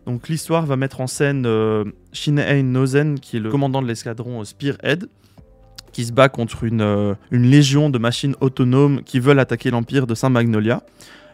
Donc 0.06 0.28
l'histoire 0.28 0.64
va 0.64 0.76
mettre 0.76 1.00
en 1.00 1.06
scène 1.06 1.44
euh, 1.46 1.84
Nozen 2.62 3.18
qui 3.20 3.36
est 3.36 3.40
le 3.40 3.50
commandant 3.50 3.82
de 3.82 3.86
l'escadron 3.86 4.42
Spearhead 4.44 5.08
qui 5.92 6.04
se 6.04 6.12
bat 6.12 6.28
contre 6.28 6.64
une, 6.64 6.82
euh, 6.82 7.14
une 7.30 7.42
légion 7.42 7.90
de 7.90 7.98
machines 7.98 8.36
autonomes 8.40 9.02
qui 9.02 9.18
veulent 9.18 9.40
attaquer 9.40 9.70
l'empire 9.70 10.06
de 10.06 10.14
Saint-Magnolia. 10.14 10.84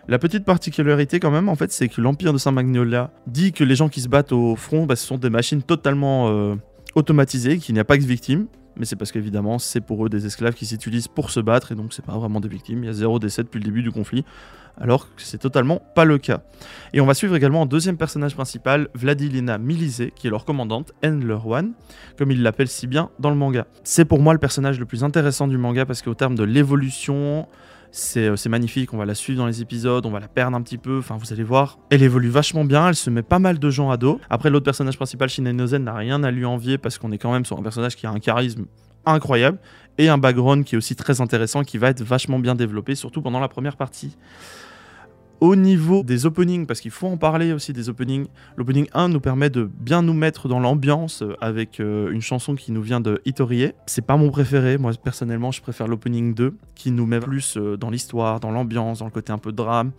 La 0.09 0.19
petite 0.19 0.45
particularité 0.45 1.19
quand 1.19 1.33
même, 1.33 1.49
en 1.49 1.57
fait, 1.57 1.73
c'est 1.73 1.89
que 1.89 2.01
l'Empire 2.01 2.33
de 2.33 2.39
Saint-Magnolia 2.39 3.11
dit 3.27 3.53
que 3.53 3.65
les 3.65 3.75
gens 3.75 3.89
qui 3.89 4.01
se 4.01 4.09
battent 4.09 4.33
au 4.33 4.55
front, 4.55 4.87
bah, 4.87 4.95
ce 4.95 5.05
sont 5.05 5.19
des 5.19 5.31
machines 5.31 5.63
totalement 5.63 6.29
euh, 6.29 6.55
automatisées, 6.95 7.59
qu'il 7.59 7.75
n'y 7.75 7.81
a 7.81 7.85
pas 7.85 7.97
que 7.97 8.03
de 8.03 8.07
victimes. 8.07 8.47
Mais 8.77 8.85
c'est 8.85 8.97
parce 8.97 9.13
qu'évidemment, 9.13 9.59
c'est 9.59 9.81
pour 9.81 10.05
eux 10.05 10.09
des 10.09 10.27
esclaves 10.27 10.55
qui 10.55 10.67
s'utilisent 10.67 11.09
pour 11.09 11.31
se 11.31 11.41
battre, 11.41 11.73
et 11.73 11.75
donc 11.75 11.93
c'est 11.93 12.05
pas 12.05 12.17
vraiment 12.17 12.41
des 12.41 12.49
victimes. 12.49 12.85
Il 12.85 12.87
y 12.87 12.91
a 12.91 12.93
zéro 12.93 13.19
décès 13.19 13.43
depuis 13.43 13.59
le 13.59 13.65
début 13.65 13.83
du 13.83 13.91
conflit, 13.91 14.25
alors 14.79 15.07
que 15.15 15.23
c'est 15.23 15.39
totalement 15.39 15.81
pas 15.95 16.05
le 16.05 16.19
cas. 16.19 16.43
Et 16.93 17.01
on 17.01 17.07
va 17.07 17.15
suivre 17.15 17.35
également 17.35 17.63
en 17.63 17.67
deuxième 17.67 17.97
personnage 17.97 18.35
principal, 18.35 18.89
Vladilina 18.95 19.57
Milizé, 19.57 20.13
qui 20.15 20.27
est 20.27 20.31
leur 20.31 20.45
commandante, 20.45 20.93
Endler 21.03 21.39
One, 21.45 21.73
comme 22.19 22.31
il 22.31 22.43
l'appelle 22.43 22.69
si 22.69 22.87
bien 22.87 23.11
dans 23.19 23.31
le 23.31 23.37
manga. 23.37 23.67
C'est 23.83 24.05
pour 24.05 24.21
moi 24.21 24.35
le 24.35 24.39
personnage 24.39 24.79
le 24.79 24.85
plus 24.85 25.05
intéressant 25.05 25.49
du 25.49 25.57
manga, 25.57 25.87
parce 25.87 26.03
qu'au 26.03 26.15
terme 26.15 26.35
de 26.35 26.45
l'évolution, 26.45 27.47
c'est 27.91 28.29
euh, 28.29 28.37
c'est 28.37 28.49
magnifique, 28.49 28.93
on 28.93 28.99
va 28.99 29.05
la 29.05 29.15
suivre 29.15 29.39
dans 29.39 29.47
les 29.47 29.63
épisodes, 29.63 30.05
on 30.07 30.11
va 30.11 30.21
la 30.21 30.29
perdre 30.29 30.57
un 30.57 30.63
petit 30.63 30.79
peu, 30.79 30.99
enfin 30.99 31.17
vous 31.17 31.33
allez 31.33 31.43
voir. 31.43 31.79
Elle 31.91 32.03
évolue 32.03 32.29
vachement 32.29 32.65
bien, 32.65 32.89
elle 32.89 32.95
se 32.95 33.11
met 33.11 33.23
pas 33.23 33.39
mal 33.39 33.59
de 33.59 33.71
gens 33.71 33.91
à 33.91 33.97
dos. 33.97 34.21
Après 34.31 34.51
l'autre 34.51 34.65
personnage 34.65 34.97
principal, 34.97 35.29
Shinanozen, 35.29 35.85
n'a 35.85 35.95
rien 35.95 36.23
à 36.25 36.31
lui 36.31 36.45
envier 36.45 36.79
parce 36.79 36.99
qu'on 36.99 37.13
est 37.13 37.19
quand 37.19 37.33
même 37.33 37.45
sur 37.45 37.59
un 37.59 37.63
personnage 37.63 37.97
qui 37.97 38.07
a 38.07 38.11
un 38.11 38.21
charisme 38.21 38.67
incroyable 39.05 39.59
et 39.99 40.09
un 40.09 40.19
background 40.19 40.65
qui 40.65 40.75
est 40.75 40.79
aussi 40.79 40.97
très 40.97 41.21
intéressant, 41.21 41.63
qui 41.63 41.79
va 41.79 41.89
être 41.89 42.03
vachement 42.03 42.39
bien 42.39 42.55
développé, 42.55 42.95
surtout 42.95 43.23
pendant 43.23 43.41
la 43.41 43.49
première 43.49 43.77
partie. 43.77 44.17
Au 45.41 45.55
niveau 45.55 46.03
des 46.03 46.25
openings, 46.25 46.65
parce 46.65 46.81
qu'il 46.81 46.91
faut 46.91 47.09
en 47.09 47.19
parler 47.19 47.53
aussi 47.53 47.75
des 47.75 47.91
openings, 47.91 48.27
l'opening 48.57 48.89
1 48.95 49.11
nous 49.11 49.21
permet 49.21 49.51
de 49.51 49.65
bien 49.65 50.01
nous 50.01 50.15
mettre 50.15 50.49
dans 50.49 50.61
l'ambiance 50.61 51.23
avec 51.43 51.79
euh, 51.79 52.11
une 52.11 52.23
chanson 52.23 52.55
qui 52.55 52.73
nous 52.73 52.81
vient 52.81 53.01
de 53.01 53.21
Itorie. 53.27 53.73
C'est 53.87 54.07
pas 54.07 54.17
mon 54.17 54.31
préféré, 54.31 54.79
moi 54.79 54.93
personnellement 54.95 55.51
je 55.51 55.61
préfère 55.61 55.89
l'opening 55.89 56.33
2 56.33 56.57
qui 56.75 56.91
nous 56.91 57.05
met 57.05 57.21
plus 57.21 57.59
euh, 57.59 57.77
dans 57.77 57.91
l'histoire, 57.91 58.41
dans 58.41 58.51
l'ambiance, 58.51 59.01
dans 59.01 59.05
le 59.05 59.11
côté 59.11 59.31
un 59.31 59.37
peu 59.37 59.53
drame. 59.53 59.93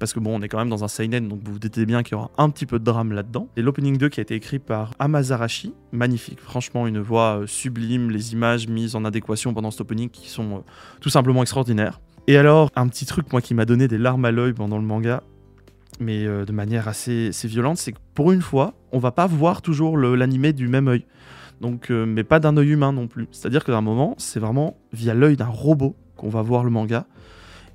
Parce 0.00 0.12
que 0.12 0.18
bon, 0.18 0.36
on 0.36 0.42
est 0.42 0.48
quand 0.48 0.58
même 0.58 0.68
dans 0.68 0.82
un 0.82 0.88
seinen, 0.88 1.28
donc 1.28 1.40
vous 1.44 1.52
vous 1.52 1.58
doutez 1.60 1.86
bien 1.86 2.02
qu'il 2.02 2.12
y 2.12 2.14
aura 2.16 2.32
un 2.36 2.50
petit 2.50 2.66
peu 2.66 2.80
de 2.80 2.84
drame 2.84 3.12
là-dedans. 3.12 3.48
Et 3.56 3.62
l'opening 3.62 3.96
2 3.98 4.08
qui 4.08 4.18
a 4.18 4.22
été 4.22 4.34
écrit 4.34 4.58
par 4.58 4.90
Amazarashi, 4.98 5.74
magnifique, 5.92 6.40
franchement 6.40 6.88
une 6.88 6.98
voix 6.98 7.42
euh, 7.42 7.46
sublime, 7.46 8.10
les 8.10 8.32
images 8.32 8.66
mises 8.66 8.96
en 8.96 9.04
adéquation 9.04 9.54
pendant 9.54 9.70
cet 9.70 9.82
opening 9.82 10.10
qui 10.10 10.28
sont 10.28 10.64
tout 11.00 11.10
simplement 11.10 11.42
extraordinaires. 11.42 12.00
Et 12.28 12.36
alors, 12.36 12.70
un 12.74 12.88
petit 12.88 13.06
truc 13.06 13.30
moi 13.32 13.40
qui 13.40 13.54
m'a 13.54 13.64
donné 13.64 13.86
des 13.86 13.98
larmes 13.98 14.24
à 14.24 14.32
l'œil 14.32 14.52
pendant 14.52 14.78
le 14.78 14.84
manga, 14.84 15.22
mais 16.00 16.26
euh, 16.26 16.44
de 16.44 16.50
manière 16.50 16.88
assez, 16.88 17.30
violente, 17.44 17.78
c'est 17.78 17.92
que 17.92 17.98
pour 18.14 18.32
une 18.32 18.42
fois, 18.42 18.74
on 18.90 18.98
va 18.98 19.12
pas 19.12 19.28
voir 19.28 19.62
toujours 19.62 19.96
l'animé 19.96 20.52
du 20.52 20.66
même 20.66 20.88
œil. 20.88 21.04
Donc, 21.60 21.90
euh, 21.90 22.04
mais 22.04 22.24
pas 22.24 22.40
d'un 22.40 22.56
œil 22.56 22.70
humain 22.70 22.92
non 22.92 23.06
plus. 23.06 23.28
C'est-à-dire 23.30 23.64
qu'à 23.64 23.76
un 23.76 23.80
moment, 23.80 24.14
c'est 24.18 24.40
vraiment 24.40 24.76
via 24.92 25.14
l'œil 25.14 25.36
d'un 25.36 25.46
robot 25.46 25.94
qu'on 26.16 26.28
va 26.28 26.42
voir 26.42 26.64
le 26.64 26.70
manga. 26.70 27.06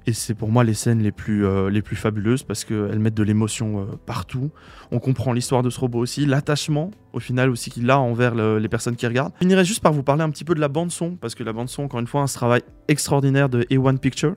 Et 0.08 0.13
c'est 0.13 0.34
pour 0.34 0.50
moi 0.50 0.63
les 0.63 0.74
scènes 0.74 1.01
les 1.03 1.12
plus, 1.12 1.46
euh, 1.46 1.70
les 1.70 1.84
plus 1.84 1.96
fabuleuses 1.96 2.41
parce 2.41 2.65
qu'elles 2.65 2.98
mettent 2.98 3.13
de 3.13 3.22
l'émotion 3.24 3.81
euh, 3.81 3.86
partout. 4.08 4.50
On 4.91 4.98
comprend 5.00 5.31
l'histoire 5.31 5.62
de 5.62 5.70
ce 5.70 5.79
robot 5.79 6.00
aussi, 6.00 6.25
l'attachement 6.25 6.89
au 7.13 7.20
final 7.20 7.51
aussi 7.51 7.70
qu'il 7.70 7.89
a 7.91 8.00
envers 8.00 8.34
le- 8.34 8.58
les 8.58 8.67
personnes 8.67 8.96
qui 8.96 9.05
regardent. 9.05 9.31
Je 9.36 9.46
finirai 9.46 9.63
juste 9.63 9.84
par 9.84 9.93
vous 9.93 10.01
parler 10.01 10.24
un 10.24 10.31
petit 10.31 10.43
peu 10.43 10.55
de 10.55 10.60
la 10.60 10.70
bande 10.70 10.89
son 10.89 11.15
parce 11.17 11.36
que 11.36 11.43
la 11.43 11.53
bande 11.53 11.70
son, 11.70 11.84
encore 11.84 12.00
une 12.00 12.08
fois, 12.08 12.22
un 12.22 12.25
travail 12.25 12.62
extraordinaire 12.88 13.48
de 13.48 13.62
A1 13.70 13.98
Picture. 14.00 14.36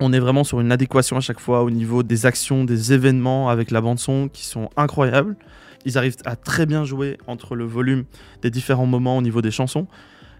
On 0.00 0.14
est 0.14 0.18
vraiment 0.18 0.44
sur 0.44 0.60
une 0.60 0.72
adéquation 0.72 1.18
à 1.18 1.20
chaque 1.20 1.40
fois 1.40 1.62
au 1.62 1.70
niveau 1.70 2.02
des 2.02 2.24
actions, 2.24 2.64
des 2.64 2.94
événements 2.94 3.50
avec 3.50 3.70
la 3.70 3.82
bande 3.82 3.98
son 3.98 4.28
qui 4.28 4.46
sont 4.46 4.70
incroyables. 4.78 5.36
Ils 5.84 5.98
arrivent 5.98 6.16
à 6.24 6.36
très 6.36 6.64
bien 6.64 6.84
jouer 6.84 7.18
entre 7.26 7.54
le 7.54 7.64
volume 7.64 8.04
des 8.40 8.50
différents 8.50 8.86
moments 8.86 9.18
au 9.18 9.22
niveau 9.22 9.42
des 9.42 9.50
chansons. 9.50 9.86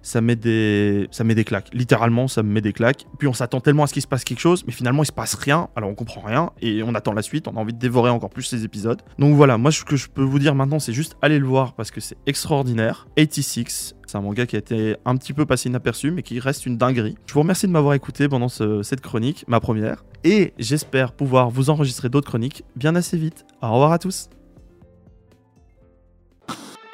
Ça 0.02 0.21
met 0.21 0.37
des, 0.37 1.09
ça 1.11 1.25
met 1.25 1.35
des 1.35 1.45
claques. 1.45 1.69
Littéralement, 1.73 2.26
ça 2.28 2.42
me 2.42 2.50
met 2.50 2.61
des 2.61 2.73
claques. 2.73 3.07
Puis 3.19 3.28
on 3.28 3.33
s'attend 3.33 3.61
tellement 3.61 3.83
à 3.85 3.87
ce 3.87 3.92
qu'il 3.92 4.02
se 4.02 4.07
passe 4.07 4.25
quelque 4.25 4.38
chose, 4.40 4.64
mais 4.66 4.73
finalement 4.73 5.02
il 5.02 5.07
se 5.07 5.12
passe 5.12 5.35
rien. 5.35 5.69
Alors 5.76 5.90
on 5.90 5.95
comprend 5.95 6.21
rien 6.23 6.50
et 6.62 6.83
on 6.83 6.95
attend 6.95 7.12
la 7.12 7.23
suite. 7.23 7.49
On 7.49 7.57
a 7.57 7.61
envie 7.61 7.73
de 7.75 7.78
dévorer 7.78 8.11
encore 8.11 8.30
plus 8.30 8.45
ces 8.45 8.64
épisodes. 8.64 9.00
Donc 9.19 9.35
voilà, 9.35 9.59
moi 9.59 9.71
ce 9.71 9.85
que 9.85 9.97
je 9.97 10.09
peux 10.09 10.23
vous 10.23 10.38
dire 10.38 10.54
maintenant, 10.54 10.78
c'est 10.78 10.92
juste 10.95 11.16
aller 11.23 11.38
le 11.38 11.47
voir 11.47 11.75
parce 11.75 11.90
que 11.90 12.00
c'est 12.00 12.16
extraordinaire. 12.26 13.07
86, 13.16 13.95
c'est 14.07 14.16
un 14.16 14.23
manga 14.23 14.47
qui 14.47 14.57
a 14.57 14.59
été 14.59 14.97
un 15.04 15.16
petit 15.16 15.33
peu 15.35 15.45
passé 15.47 15.69
inaperçu, 15.69 16.11
mais 16.11 16.23
qui 16.23 16.40
reste 16.40 16.66
une 16.66 16.76
dinguerie. 16.78 17.16
Je 17.26 17.35
vous 17.35 17.40
remercie 17.40 17.66
de 17.66 17.73
m'avoir 17.73 17.95
écouté 17.95 18.28
pendant 18.28 18.49
ce- 18.49 18.83
cette 18.83 19.00
chronique, 19.02 19.45
ma 19.49 19.61
première. 19.61 20.04
Et 20.25 20.52
j'espère 20.59 21.12
pouvoir 21.12 21.50
vous 21.50 21.71
enregistrer 21.71 22.09
d'autres 22.09 22.28
chroniques 22.28 22.64
bien 22.75 22.95
assez 22.97 23.16
vite. 23.19 23.45
Au 23.62 23.71
revoir 23.73 23.92
à 23.92 23.99
tous. 23.99 24.28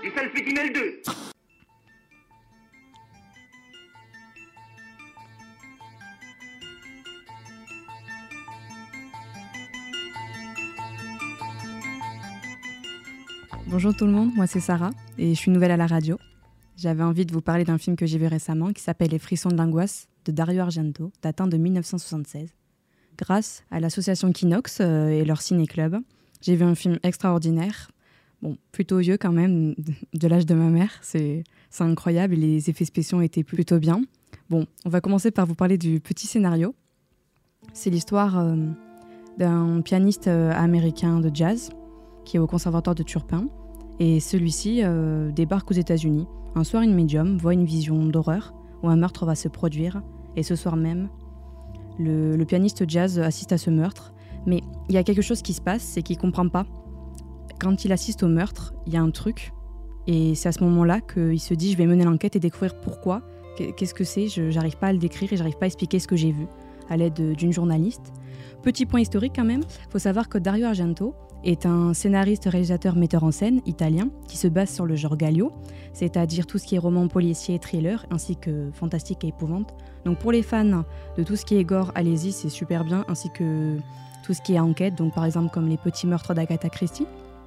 Du 0.02 0.10
salpétinel 0.14 0.72
2. 0.72 1.02
Bonjour 13.68 13.92
tout 13.96 14.06
le 14.06 14.12
monde, 14.12 14.32
moi 14.36 14.46
c'est 14.46 14.60
Sarah 14.60 14.92
et 15.18 15.30
je 15.30 15.34
suis 15.34 15.50
nouvelle 15.50 15.72
à 15.72 15.76
la 15.76 15.88
radio. 15.88 16.18
J'avais 16.76 17.02
envie 17.02 17.26
de 17.26 17.32
vous 17.32 17.40
parler 17.40 17.64
d'un 17.64 17.78
film 17.78 17.96
que 17.96 18.06
j'ai 18.06 18.16
vu 18.16 18.28
récemment 18.28 18.72
qui 18.72 18.80
s'appelle 18.80 19.10
Les 19.10 19.18
frissons 19.18 19.48
de 19.48 19.56
l'angoisse 19.56 20.06
de 20.24 20.30
Dario 20.30 20.60
Argento, 20.60 21.10
datant 21.20 21.48
de 21.48 21.56
1976. 21.56 22.50
Grâce 23.18 23.64
à 23.72 23.80
l'association 23.80 24.30
Kinox 24.30 24.78
euh, 24.80 25.08
et 25.08 25.24
leur 25.24 25.42
ciné-club, 25.42 25.96
j'ai 26.42 26.54
vu 26.54 26.62
un 26.62 26.76
film 26.76 27.00
extraordinaire. 27.02 27.90
Bon, 28.40 28.56
plutôt 28.70 28.98
vieux 28.98 29.16
quand 29.16 29.32
même, 29.32 29.74
de 30.14 30.28
l'âge 30.28 30.46
de 30.46 30.54
ma 30.54 30.70
mère, 30.70 30.92
c'est 31.02 31.42
incroyable 31.80 32.36
les 32.36 32.70
effets 32.70 32.84
spéciaux 32.84 33.20
étaient 33.20 33.44
plutôt 33.44 33.80
bien. 33.80 34.00
Bon, 34.48 34.66
on 34.84 34.90
va 34.90 35.00
commencer 35.00 35.32
par 35.32 35.44
vous 35.44 35.56
parler 35.56 35.76
du 35.76 35.98
petit 35.98 36.28
scénario. 36.28 36.76
C'est 37.72 37.90
l'histoire 37.90 38.38
euh, 38.38 38.54
d'un 39.38 39.80
pianiste 39.80 40.28
euh, 40.28 40.52
américain 40.52 41.18
de 41.18 41.34
jazz 41.34 41.70
qui 42.26 42.36
est 42.36 42.40
au 42.40 42.46
conservatoire 42.46 42.94
de 42.94 43.02
Turpin. 43.02 43.48
Et 43.98 44.20
celui-ci 44.20 44.80
euh, 44.82 45.30
débarque 45.30 45.70
aux 45.70 45.74
États-Unis. 45.74 46.26
Un 46.54 46.64
soir, 46.64 46.82
une 46.82 46.94
médium 46.94 47.38
voit 47.38 47.54
une 47.54 47.64
vision 47.64 48.04
d'horreur 48.06 48.54
où 48.82 48.88
un 48.88 48.96
meurtre 48.96 49.24
va 49.26 49.34
se 49.34 49.48
produire. 49.48 50.02
Et 50.36 50.42
ce 50.42 50.54
soir 50.54 50.76
même, 50.76 51.08
le, 51.98 52.42
pianiste 52.44 52.88
jazz 52.88 53.18
assiste 53.18 53.52
à 53.52 53.58
ce 53.58 53.70
meurtre. 53.70 54.12
Mais 54.46 54.60
il 54.88 54.94
y 54.94 54.98
a 54.98 55.02
quelque 55.02 55.22
chose 55.22 55.42
qui 55.42 55.54
se 55.54 55.60
passe, 55.60 55.82
c'est 55.82 56.02
qu'il 56.02 56.18
comprend 56.18 56.48
pas. 56.48 56.66
Quand 57.58 57.84
il 57.84 57.92
assiste 57.92 58.22
au 58.22 58.28
meurtre, 58.28 58.74
il 58.86 58.92
y 58.92 58.96
a 58.96 59.02
un 59.02 59.10
truc. 59.10 59.52
Et 60.06 60.34
c'est 60.34 60.48
à 60.48 60.52
ce 60.52 60.62
moment-là 60.62 61.00
qu'il 61.00 61.40
se 61.40 61.54
dit 61.54 61.72
je 61.72 61.76
vais 61.76 61.86
mener 61.86 62.04
l'enquête 62.04 62.36
et 62.36 62.40
découvrir 62.40 62.80
pourquoi. 62.80 63.22
Qu'est- 63.56 63.72
Qu'est-ce 63.72 63.94
que 63.94 64.04
c'est? 64.04 64.28
Je 64.28 64.50
J'arrive 64.50 64.76
pas 64.76 64.88
à 64.88 64.92
le 64.92 64.98
décrire 64.98 65.32
et 65.32 65.36
j'arrive 65.36 65.56
pas 65.56 65.64
à 65.64 65.68
expliquer 65.68 65.98
ce 65.98 66.06
que 66.06 66.16
j'ai 66.16 66.30
vu 66.32 66.46
à 66.88 66.96
l'aide 66.96 67.32
d'une 67.32 67.52
journaliste. 67.52 68.12
Petit 68.62 68.86
point 68.86 69.00
historique 69.00 69.32
quand 69.34 69.44
même, 69.44 69.62
faut 69.90 69.98
savoir 69.98 70.28
que 70.28 70.38
Dario 70.38 70.66
Argento 70.66 71.14
est 71.46 71.64
un 71.64 71.94
scénariste, 71.94 72.44
réalisateur, 72.46 72.96
metteur 72.96 73.22
en 73.22 73.30
scène 73.30 73.60
italien 73.66 74.08
qui 74.26 74.36
se 74.36 74.48
base 74.48 74.74
sur 74.74 74.84
le 74.84 74.96
genre 74.96 75.16
Gallo, 75.16 75.52
c'est-à-dire 75.92 76.46
tout 76.46 76.58
ce 76.58 76.66
qui 76.66 76.74
est 76.74 76.78
roman 76.78 77.06
policier 77.06 77.58
thriller, 77.58 78.04
ainsi 78.10 78.36
que 78.36 78.70
fantastique 78.72 79.24
et 79.24 79.28
épouvante. 79.28 79.72
Donc 80.04 80.18
pour 80.18 80.32
les 80.32 80.42
fans 80.42 80.84
de 81.16 81.22
tout 81.22 81.36
ce 81.36 81.44
qui 81.44 81.56
est 81.56 81.64
gore, 81.64 81.92
allez-y, 81.94 82.32
c'est 82.32 82.48
super 82.48 82.84
bien, 82.84 83.04
ainsi 83.08 83.30
que 83.30 83.78
tout 84.24 84.34
ce 84.34 84.42
qui 84.42 84.54
est 84.54 84.60
enquête, 84.60 84.96
donc 84.96 85.14
par 85.14 85.24
exemple 85.24 85.50
comme 85.54 85.68
les 85.68 85.76
petits 85.76 86.08
meurtres 86.08 86.34
d'Agatha 86.34 86.68
Christie. 86.68 87.06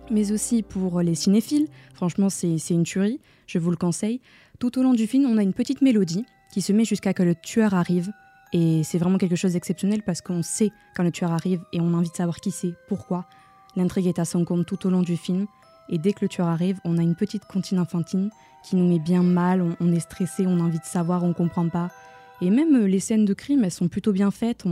Mais 0.10 0.32
aussi 0.32 0.64
pour 0.64 1.02
les 1.02 1.14
cinéphiles, 1.14 1.68
franchement 1.94 2.30
c'est 2.30 2.58
une 2.70 2.84
tuerie, 2.84 3.20
je 3.48 3.60
vous 3.60 3.70
le 3.70 3.78
conseille. 3.78 4.22
Tout 4.60 4.80
au 4.80 4.84
long 4.84 4.94
du 4.94 5.08
film, 5.08 5.26
on 5.30 5.38
a 5.38 5.44
une 5.44 5.54
petite 5.54 5.82
mélodie 5.82 6.26
qui 6.52 6.62
se 6.62 6.72
met 6.72 6.86
jusqu'à 6.86 7.14
que 7.14 7.24
le 7.24 7.36
tueur 7.36 7.74
arrive. 7.74 8.12
Et 8.54 8.82
c'est 8.84 8.98
vraiment 8.98 9.18
quelque 9.18 9.36
chose 9.36 9.54
d'exceptionnel 9.54 10.02
parce 10.02 10.22
qu'on 10.22 10.42
sait 10.42 10.72
quand 10.96 11.04
le 11.04 11.12
tueur 11.12 11.32
arrive 11.32 11.62
et 11.72 11.80
on 11.80 11.94
a 11.94 11.98
envie 11.98 12.10
de 12.10 12.16
savoir 12.16 12.38
qui 12.38 12.50
c'est, 12.50 12.74
pourquoi. 12.88 13.26
L'intrigue 13.76 14.08
est 14.08 14.20
à 14.20 14.26
son 14.26 14.46
compte 14.46 14.66
tout 14.66 14.88
au 14.88 14.90
long 14.90 15.02
du 15.02 15.18
film. 15.18 15.48
Et 15.90 15.98
dès 15.98 16.14
que 16.14 16.20
le 16.22 16.28
tueur 16.28 16.48
arrive, 16.48 16.80
on 16.86 16.98
a 16.98 17.02
une 17.02 17.16
petite 17.16 17.46
comptine 17.46 17.80
enfantine 17.80 18.30
qui 18.64 18.76
nous 18.76 18.88
met 18.88 19.00
bien 19.00 19.24
mal, 19.24 19.64
on, 19.80 19.92
est 19.92 20.00
stressé, 20.00 20.46
on 20.46 20.60
a 20.60 20.64
envie 20.64 20.80
de 20.80 20.86
savoir, 20.86 21.24
on 21.24 21.34
comprend 21.34 21.68
pas. 21.68 21.90
Et 22.42 22.50
même 22.50 22.76
euh, 22.76 22.88
les 22.88 23.00
scènes 23.00 23.26
de 23.26 23.34
crime, 23.34 23.64
elles 23.64 23.72
sont 23.72 23.88
plutôt 23.88 24.12
bien 24.12 24.32
faites. 24.32 24.66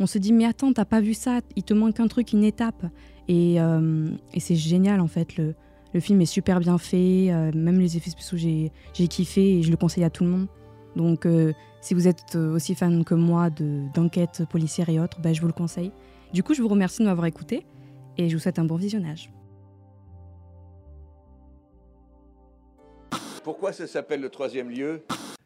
On, 0.00 0.06
se 0.06 0.18
dit, 0.18 0.32
mais 0.32 0.44
attends, 0.44 0.72
t'as 0.72 0.84
pas 0.84 1.00
vu 1.00 1.14
ça, 1.14 1.40
il 1.56 1.62
te 1.62 1.74
manque 1.74 1.98
un 2.00 2.06
truc, 2.06 2.32
une 2.32 2.44
étape. 2.44 2.86
Et, 3.28 3.60
euh, 3.60 4.10
c'est 4.38 4.56
génial 4.56 5.00
en 5.00 5.08
fait. 5.08 5.36
Le, 5.36 5.54
film 6.00 6.20
est 6.20 6.26
super 6.26 6.60
bien 6.60 6.78
fait, 6.78 7.28
euh, 7.30 7.50
même 7.54 7.80
les 7.80 7.96
effets 7.96 8.10
spéciaux, 8.10 8.38
j'ai 8.38 9.08
kiffé 9.08 9.58
et 9.58 9.62
je 9.62 9.70
le 9.70 9.76
conseille 9.76 10.04
à 10.04 10.10
tout 10.10 10.22
le 10.22 10.30
monde. 10.30 10.46
Donc, 10.94 11.26
si 11.80 11.94
vous 11.94 12.08
êtes 12.08 12.34
aussi 12.34 12.74
fan 12.74 13.04
que 13.04 13.14
moi 13.14 13.50
de- 13.50 13.84
d'enquêtes 13.94 14.42
policières 14.50 14.88
et 14.88 14.98
autres, 14.98 15.20
ben, 15.20 15.34
je 15.34 15.40
vous 15.40 15.46
le 15.46 15.52
conseille. 15.52 15.92
Du 16.32 16.42
coup, 16.42 16.54
je 16.54 16.62
vous 16.62 16.68
remercie 16.68 17.02
de 17.02 17.06
m'avoir 17.06 17.26
écouté 17.26 17.64
et 18.18 18.28
je 18.28 18.36
vous 18.36 18.42
souhaite 18.42 18.58
un 18.58 18.64
bon 18.64 18.76
visionnage. 18.76 19.30
Pourquoi 23.44 23.72
ça 23.72 23.86
s'appelle 23.86 24.20
le 24.20 24.28
troisième 24.28 24.68
lieu? 24.68 25.04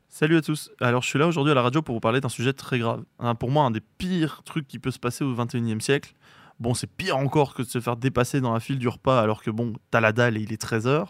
Salut 0.09 0.37
à 0.37 0.43
tous. 0.43 0.71
Alors 0.81 1.03
je 1.03 1.09
suis 1.09 1.19
là 1.19 1.27
aujourd'hui 1.29 1.53
à 1.53 1.55
la 1.55 1.63
radio 1.63 1.83
pour 1.83 1.95
vous 1.95 2.01
parler 2.01 2.21
d'un 2.21 2.29
sujet 2.29 2.53
très 2.53 2.79
grave. 2.79 3.05
Hein, 3.19 3.35
pour 3.35 3.51
moi, 3.51 3.65
un 3.65 3.71
des 3.71 3.81
pires 3.81 4.43
trucs 4.45 4.67
qui 4.67 4.79
peut 4.79 4.91
se 4.91 4.99
passer 4.99 5.23
au 5.23 5.35
21e 5.35 5.81
siècle. 5.81 6.15
Bon, 6.59 6.75
c'est 6.75 6.87
pire 6.87 7.17
encore 7.17 7.55
que 7.55 7.63
de 7.63 7.69
se 7.69 7.81
faire 7.81 7.97
dépasser 7.97 8.41
dans 8.41 8.53
la 8.53 8.61
file 8.61 8.79
du 8.79 8.89
repas 8.89 9.21
alors 9.21 9.43
que 9.43 9.51
bon, 9.51 9.75
t'as 9.91 10.01
la 10.01 10.13
dalle 10.13 10.37
et 10.37 10.41
il 10.41 10.53
est 10.53 10.63
13h. 10.63 11.07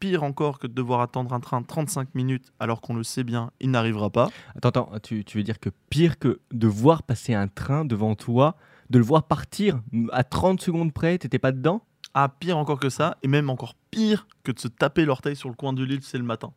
Pire 0.00 0.22
encore 0.22 0.58
que 0.58 0.66
de 0.66 0.72
devoir 0.72 1.00
attendre 1.00 1.32
un 1.32 1.40
train 1.40 1.62
35 1.62 2.14
minutes 2.14 2.52
alors 2.58 2.80
qu'on 2.80 2.94
le 2.94 3.04
sait 3.04 3.24
bien, 3.24 3.50
il 3.60 3.70
n'arrivera 3.70 4.10
pas. 4.10 4.30
Attends, 4.56 4.68
attends, 4.68 4.90
tu, 5.02 5.24
tu 5.24 5.38
veux 5.38 5.44
dire 5.44 5.60
que 5.60 5.70
pire 5.90 6.18
que 6.18 6.40
de 6.52 6.66
voir 6.66 7.02
passer 7.02 7.34
un 7.34 7.48
train 7.48 7.84
devant 7.84 8.14
toi, 8.14 8.56
de 8.90 8.98
le 8.98 9.04
voir 9.04 9.24
partir 9.26 9.80
à 10.12 10.24
30 10.24 10.60
secondes 10.60 10.92
près, 10.92 11.18
t'étais 11.18 11.38
pas 11.38 11.52
dedans? 11.52 11.82
Ah, 12.14 12.28
pire 12.28 12.56
encore 12.58 12.78
que 12.78 12.90
ça, 12.90 13.16
et 13.22 13.28
même 13.28 13.50
encore 13.50 13.74
pire 13.90 14.26
que 14.44 14.52
de 14.52 14.58
se 14.58 14.68
taper 14.68 15.04
l'orteil 15.04 15.34
sur 15.34 15.48
le 15.48 15.54
coin 15.54 15.72
de 15.72 15.82
l'île, 15.82 16.02
c'est 16.02 16.18
le 16.18 16.24
matin. 16.24 16.52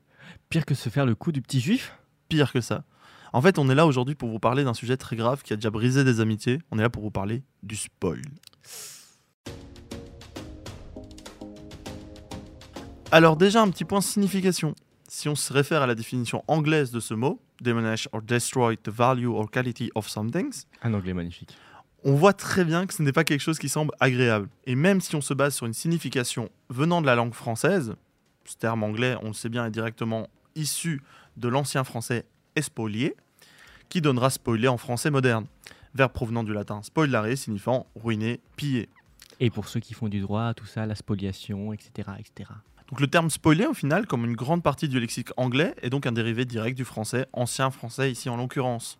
Pire 0.49 0.65
que 0.65 0.75
se 0.75 0.89
faire 0.89 1.05
le 1.05 1.15
coup 1.15 1.31
du 1.31 1.41
petit 1.41 1.59
juif? 1.59 1.97
Pire 2.29 2.51
que 2.51 2.61
ça. 2.61 2.83
En 3.33 3.41
fait, 3.41 3.59
on 3.59 3.69
est 3.69 3.75
là 3.75 3.85
aujourd'hui 3.85 4.15
pour 4.15 4.29
vous 4.29 4.39
parler 4.39 4.63
d'un 4.63 4.73
sujet 4.73 4.97
très 4.97 5.15
grave 5.15 5.43
qui 5.43 5.53
a 5.53 5.55
déjà 5.55 5.69
brisé 5.69 6.03
des 6.03 6.19
amitiés. 6.19 6.59
On 6.71 6.79
est 6.79 6.81
là 6.81 6.89
pour 6.89 7.03
vous 7.03 7.11
parler 7.11 7.43
du 7.63 7.75
spoil. 7.75 8.21
Alors 13.11 13.37
déjà 13.37 13.61
un 13.61 13.69
petit 13.69 13.85
point 13.85 14.01
signification. 14.01 14.75
Si 15.07 15.29
on 15.29 15.35
se 15.35 15.53
réfère 15.53 15.81
à 15.81 15.87
la 15.87 15.95
définition 15.95 16.43
anglaise 16.47 16.91
de 16.91 16.99
ce 16.99 17.13
mot, 17.13 17.41
diminish 17.61 18.09
or 18.11 18.21
destroy 18.21 18.75
the 18.77 18.89
value 18.89 19.29
or 19.29 19.49
quality 19.49 19.89
of 19.95 20.09
some 20.09 20.29
things, 20.29 20.65
Un 20.83 20.93
anglais 20.93 21.13
magnifique. 21.13 21.55
On 22.03 22.15
voit 22.15 22.33
très 22.33 22.63
bien 22.63 22.85
que 22.85 22.93
ce 22.93 23.01
n'est 23.01 23.11
pas 23.11 23.23
quelque 23.23 23.41
chose 23.41 23.59
qui 23.59 23.69
semble 23.69 23.93
agréable. 23.99 24.49
Et 24.65 24.75
même 24.75 25.01
si 25.01 25.15
on 25.15 25.21
se 25.21 25.33
base 25.33 25.55
sur 25.55 25.65
une 25.65 25.73
signification 25.73 26.49
venant 26.69 27.01
de 27.01 27.05
la 27.05 27.15
langue 27.15 27.33
française, 27.33 27.95
ce 28.45 28.55
terme 28.55 28.83
anglais, 28.83 29.15
on 29.23 29.27
le 29.27 29.33
sait 29.33 29.49
bien, 29.49 29.65
est 29.65 29.71
directement 29.71 30.29
issu 30.55 31.01
de 31.37 31.47
l'ancien 31.47 31.83
français 31.83 32.25
espolier, 32.55 33.15
qui 33.89 34.01
donnera 34.01 34.29
spoiler 34.29 34.67
en 34.67 34.77
français 34.77 35.09
moderne, 35.09 35.45
verbe 35.95 36.11
provenant 36.11 36.43
du 36.43 36.53
latin 36.53 36.81
spoilare, 36.83 37.37
signifiant 37.37 37.87
ruiner, 37.95 38.39
piller. 38.55 38.89
Et 39.39 39.49
pour 39.49 39.67
ceux 39.67 39.79
qui 39.79 39.93
font 39.93 40.07
du 40.07 40.19
droit, 40.19 40.53
tout 40.53 40.65
ça, 40.65 40.85
la 40.85 40.95
spoliation, 40.95 41.73
etc. 41.73 42.09
etc. 42.19 42.51
Donc 42.89 43.01
le 43.01 43.07
terme 43.07 43.29
spoiler, 43.29 43.65
au 43.65 43.73
final, 43.73 44.07
comme 44.07 44.25
une 44.25 44.35
grande 44.35 44.63
partie 44.63 44.87
du 44.87 44.99
lexique 44.99 45.29
anglais, 45.37 45.75
est 45.81 45.89
donc 45.89 46.05
un 46.05 46.11
dérivé 46.11 46.45
direct 46.45 46.77
du 46.77 46.85
français, 46.85 47.27
ancien 47.33 47.69
français 47.69 48.11
ici 48.11 48.29
en 48.29 48.37
l'occurrence. 48.37 48.97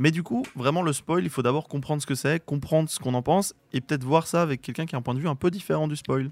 Mais 0.00 0.10
du 0.10 0.22
coup, 0.22 0.44
vraiment 0.56 0.80
le 0.80 0.94
spoil, 0.94 1.22
il 1.24 1.28
faut 1.28 1.42
d'abord 1.42 1.68
comprendre 1.68 2.00
ce 2.00 2.06
que 2.06 2.14
c'est, 2.14 2.42
comprendre 2.42 2.88
ce 2.88 2.98
qu'on 2.98 3.12
en 3.12 3.20
pense, 3.20 3.54
et 3.74 3.82
peut-être 3.82 4.02
voir 4.02 4.26
ça 4.26 4.40
avec 4.40 4.62
quelqu'un 4.62 4.86
qui 4.86 4.94
a 4.94 4.98
un 4.98 5.02
point 5.02 5.12
de 5.14 5.20
vue 5.20 5.28
un 5.28 5.34
peu 5.34 5.50
différent 5.50 5.88
du 5.88 5.94
spoil. 5.94 6.30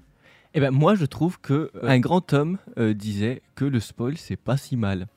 Eh 0.55 0.59
ben 0.59 0.71
moi 0.71 0.95
je 0.95 1.05
trouve 1.05 1.39
que 1.39 1.69
euh, 1.75 1.83
un 1.83 1.99
grand 1.99 2.33
homme 2.33 2.57
euh, 2.79 2.95
disait 2.95 3.43
que 3.53 3.65
le 3.65 3.79
spoil 3.79 4.17
c'est 4.17 4.37
pas 4.37 4.57
si 4.57 4.75
mal. 4.75 5.07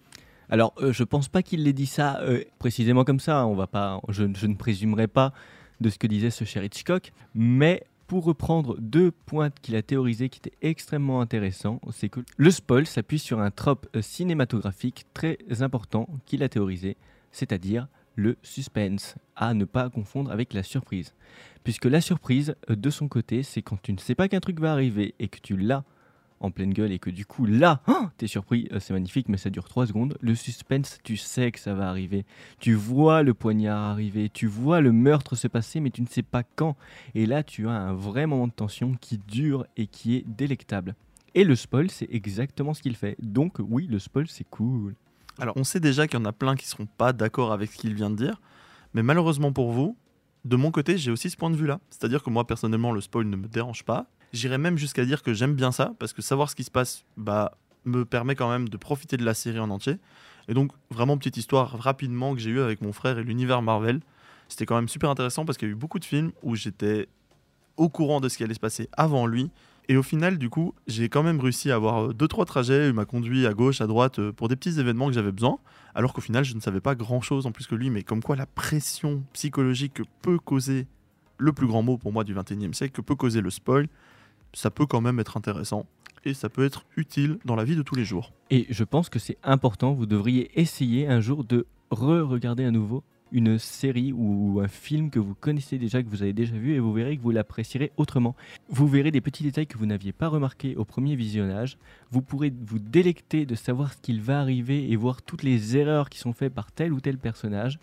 Alors 0.51 0.75
euh, 0.83 0.93
je 0.93 1.03
pense 1.03 1.29
pas 1.29 1.43
qu'il 1.43 1.65
l'ait 1.65 1.73
dit 1.73 1.87
ça 1.87 2.21
euh, 2.21 2.45
précisément 2.59 3.05
comme 3.05 3.21
ça. 3.21 3.41
hein, 3.41 3.47
On 3.47 3.55
va 3.55 3.67
pas, 3.67 4.03
je, 4.11 4.25
je 4.35 4.47
ne 4.47 4.55
présumerai 4.55 5.07
pas 5.09 5.33
de 5.81 5.89
ce 5.89 5.99
que 5.99 6.07
disait 6.07 6.29
ce 6.29 6.45
cher 6.45 6.63
Hitchcock, 6.63 7.11
mais 7.35 7.83
pour 8.07 8.25
reprendre 8.25 8.77
deux 8.79 9.11
points 9.11 9.49
qu'il 9.63 9.77
a 9.77 9.81
théorisés 9.83 10.29
qui 10.29 10.41
étaient 10.41 10.59
extrêmement 10.61 11.23
intéressants, 11.23 11.81
c'est 11.91 12.11
que 12.11 12.21
le 12.37 12.51
spoil 12.51 12.85
s'appuie 12.85 13.19
sur 13.19 13.41
un 13.41 13.51
trope 13.51 13.87
cinématographique 14.03 15.07
très 15.15 15.39
important 15.63 16.07
qu'il 16.27 16.43
a 16.43 16.51
théorisé, 16.51 16.99
c'est-à-dire 17.31 17.89
le 18.14 18.37
suspense, 18.42 19.16
à 19.37 19.54
ne 19.54 19.64
pas 19.64 19.90
confondre 19.90 20.31
avec 20.31 20.52
la 20.52 20.62
surprise. 20.62 21.14
Puisque 21.64 21.85
la 21.87 22.00
surprise, 22.00 22.54
euh, 22.71 22.76
de 22.76 22.90
son 22.90 23.09
côté, 23.09 23.42
c'est 23.42 23.62
quand 23.62 23.81
tu 23.81 23.92
ne 23.92 23.99
sais 23.99 24.14
pas 24.14 24.28
qu'un 24.28 24.40
truc 24.40 24.61
va 24.61 24.73
arriver 24.73 25.14
et 25.19 25.28
que 25.28 25.38
tu 25.40 25.57
l'as 25.57 25.85
en 26.42 26.50
pleine 26.50 26.73
gueule 26.73 26.92
et 26.92 26.99
que 26.99 27.11
du 27.11 27.25
coup 27.25 27.47
là, 27.47 27.81
oh, 27.87 28.07
t'es 28.19 28.26
surpris, 28.26 28.69
euh, 28.73 28.81
c'est 28.81 28.92
magnifique, 28.92 29.28
mais 29.28 29.37
ça 29.37 29.49
dure 29.49 29.69
3 29.69 29.87
secondes. 29.87 30.19
Le 30.21 30.35
suspense, 30.35 30.99
tu 31.04 31.16
sais 31.16 31.52
que 31.52 31.61
ça 31.61 31.75
va 31.75 31.88
arriver. 31.88 32.26
Tu 32.59 32.75
vois 32.75 33.23
le 33.23 33.33
poignard 33.33 33.78
arriver, 33.78 34.28
tu 34.28 34.47
vois 34.47 34.81
le 34.81 34.92
meurtre 34.92 35.37
se 35.37 35.47
passer, 35.49 35.81
mais 35.81 35.90
tu 35.90 36.02
ne 36.02 36.09
sais 36.09 36.23
pas 36.23 36.42
quand. 36.42 36.76
Et 37.14 37.26
là, 37.26 37.42
tu 37.42 37.69
as 37.69 37.73
un 37.73 37.95
vrai 37.95 38.26
moment 38.26 38.49
de 38.49 38.52
tension 38.52 38.97
qui 39.00 39.19
dure 39.19 39.66
et 39.76 39.87
qui 39.87 40.16
est 40.16 40.25
délectable. 40.26 40.95
Et 41.35 41.45
le 41.45 41.54
spoil, 41.54 41.90
c'est 41.90 42.09
exactement 42.11 42.75
ce 42.75 42.83
qu'il 42.83 42.97
fait. 42.97 43.16
Donc 43.23 43.57
oui, 43.59 43.87
le 43.87 43.99
spoil, 43.99 44.26
c'est 44.28 44.49
cool. 44.50 44.95
Alors, 45.39 45.57
on 45.57 45.65
sait 45.65 45.81
déjà 45.81 46.07
qu'il 46.07 46.19
y 46.19 46.23
en 46.23 46.25
a 46.25 46.33
plein 46.33 46.57
qui 46.57 46.67
seront 46.67 46.87
pas 46.87 47.12
d'accord 47.12 47.53
avec 47.53 47.73
ce 47.73 47.79
qu'il 47.79 47.95
vient 47.95 48.11
de 48.11 48.17
dire, 48.17 48.41
mais 48.95 49.03
malheureusement 49.03 49.53
pour 49.53 49.73
vous, 49.73 49.97
de 50.45 50.57
mon 50.57 50.71
côté, 50.71 50.99
j'ai 50.99 51.11
aussi 51.11 51.31
ce 51.31 51.37
point 51.37 51.51
de 51.51 51.57
vue-là. 51.57 51.81
C'est-à-dire 51.91 52.23
que 52.23 52.31
moi, 52.31 52.47
personnellement, 52.47 52.93
le 52.93 53.01
spoil 53.01 53.27
ne 53.27 53.37
me 53.37 53.47
dérange 53.47 53.85
pas. 53.85 54.07
J'irais 54.33 54.59
même 54.59 54.77
jusqu'à 54.77 55.05
dire 55.05 55.23
que 55.23 55.33
j'aime 55.33 55.55
bien 55.55 55.73
ça, 55.73 55.93
parce 55.99 56.12
que 56.12 56.23
savoir 56.23 56.51
ce 56.51 56.57
qui 56.57 56.65
se 56.65 56.71
passe, 56.71 57.05
bah, 57.17 57.53
me 57.85 58.05
permet 58.05 58.35
quand 58.35 58.51
même 58.51 58.69
de 58.69 58.77
profiter 58.77 59.17
de 59.17 59.25
la 59.25 59.35
série 59.35 59.59
en 59.59 59.71
entier. 59.71 59.99
Et 60.49 60.55
donc, 60.55 60.73
vraiment, 60.91 61.17
petite 61.17 61.37
histoire 61.37 61.79
rapidement 61.79 62.35
que 62.35 62.41
j'ai 62.41 62.51
eue 62.51 62.61
avec 62.61 62.81
mon 62.81 62.93
frère 62.93 63.19
et 63.19 63.25
l'univers 63.25 63.62
Marvel. 63.62 64.01
C'était 64.49 64.67
quand 64.67 64.75
même 64.75 64.89
super 64.89 65.11
intéressant 65.11 65.45
parce 65.45 65.57
qu'il 65.57 65.69
y 65.69 65.71
a 65.71 65.73
eu 65.73 65.77
beaucoup 65.77 65.99
de 65.99 66.05
films 66.05 66.33
où 66.43 66.57
j'étais 66.57 67.09
au 67.77 67.89
courant 67.89 68.21
de 68.21 68.29
ce 68.29 68.37
qui 68.37 68.45
allait 68.45 68.55
se 68.55 68.61
passer 68.61 68.89
avant 68.93 69.27
lui. 69.27 69.51
Et 69.89 69.97
au 69.97 70.03
final, 70.03 70.39
du 70.39 70.49
coup, 70.49 70.75
j'ai 70.87 71.09
quand 71.09 71.23
même 71.23 71.41
réussi 71.41 71.71
à 71.71 71.75
avoir 71.75 72.05
euh, 72.05 72.12
deux 72.12 72.29
trois 72.29 72.45
trajets. 72.45 72.89
Il 72.89 72.95
m'a 72.95 73.05
conduit 73.05 73.47
à 73.47 73.55
gauche, 73.55 73.81
à 73.81 73.87
droite 73.87 74.19
euh, 74.19 74.33
pour 74.33 74.49
des 74.49 74.57
petits 74.57 74.79
événements 74.79 75.09
que 75.09 75.12
j'avais 75.12 75.33
besoin. 75.33 75.59
Alors 75.95 76.12
qu'au 76.12 76.21
final, 76.21 76.45
je 76.45 76.55
ne 76.55 76.61
savais 76.61 76.81
pas 76.81 76.95
grand 76.95 77.21
chose 77.21 77.47
en 77.47 77.53
plus 77.53 77.67
que 77.67 77.75
lui. 77.75 77.91
Mais 77.91 78.03
comme 78.03 78.23
quoi, 78.23 78.37
la 78.37 78.47
pression 78.47 79.23
psychologique 79.33 79.95
que 79.95 80.03
peut 80.23 80.39
causer 80.39 80.87
le 81.39 81.53
plus 81.53 81.67
grand 81.67 81.83
mot 81.83 81.99
pour 81.99 82.12
moi 82.12 82.23
du 82.25 82.35
21e 82.35 82.73
siècle, 82.73 82.95
que 82.95 83.01
peut 83.01 83.17
causer 83.17 83.41
le 83.41 83.51
spoil, 83.51 83.89
ça 84.55 84.71
peut 84.71 84.87
quand 84.87 85.01
même 85.01 85.19
être 85.19 85.37
intéressant. 85.37 85.87
Et 86.25 86.35
ça 86.35 86.49
peut 86.49 86.65
être 86.65 86.85
utile 86.97 87.39
dans 87.45 87.57
la 87.57 87.65
vie 87.65 87.75
de 87.75 87.83
tous 87.83 87.97
les 87.97 88.05
jours. 88.05 88.33
Et 88.51 88.67
je 88.71 88.85
pense 88.85 89.09
que 89.09 89.19
c'est 89.19 89.39
important, 89.43 89.93
vous 89.93 90.07
devriez 90.07 90.61
essayer 90.61 91.09
un 91.09 91.21
jour 91.21 91.43
de 91.43 91.67
re-regarder 91.91 92.65
à 92.65 92.71
nouveau 92.71 93.03
une 93.33 93.59
série 93.59 94.12
ou 94.12 94.61
un 94.61 94.69
film 94.69 95.11
que 95.11 95.19
vous 95.19 95.35
connaissez 95.35 95.79
déjà, 95.79 96.03
que 96.03 96.09
vous 96.09 96.23
avez 96.23 96.33
déjà 96.33 96.55
vu, 96.55 96.75
et 96.75 96.81
vous 96.81 96.93
verrez 96.93 97.17
que 97.17 97.23
vous 97.23 97.31
l'apprécierez 97.31 97.93
autrement. 97.97 98.37
Vous 98.69 98.87
verrez 98.87 99.11
des 99.11 99.21
petits 99.21 99.43
détails 99.43 99.67
que 99.67 99.79
vous 99.79 99.87
n'aviez 99.87 100.12
pas 100.12 100.29
remarqués 100.29 100.77
au 100.77 100.85
premier 100.85 101.17
visionnage. 101.17 101.79
Vous 102.11 102.23
pourrez 102.23 102.53
vous 102.65 102.79
délecter 102.79 103.47
de 103.47 103.55
savoir 103.55 103.93
ce 103.93 103.99
qu'il 103.99 104.21
va 104.21 104.41
arriver 104.41 104.91
et 104.91 104.97
voir 104.97 105.23
toutes 105.23 105.43
les 105.43 105.77
erreurs 105.77 106.11
qui 106.11 106.19
sont 106.19 106.33
faites 106.33 106.55
par 106.55 106.71
tel 106.73 106.93
ou 106.93 107.01
tel 107.01 107.19
personnage. 107.19 107.79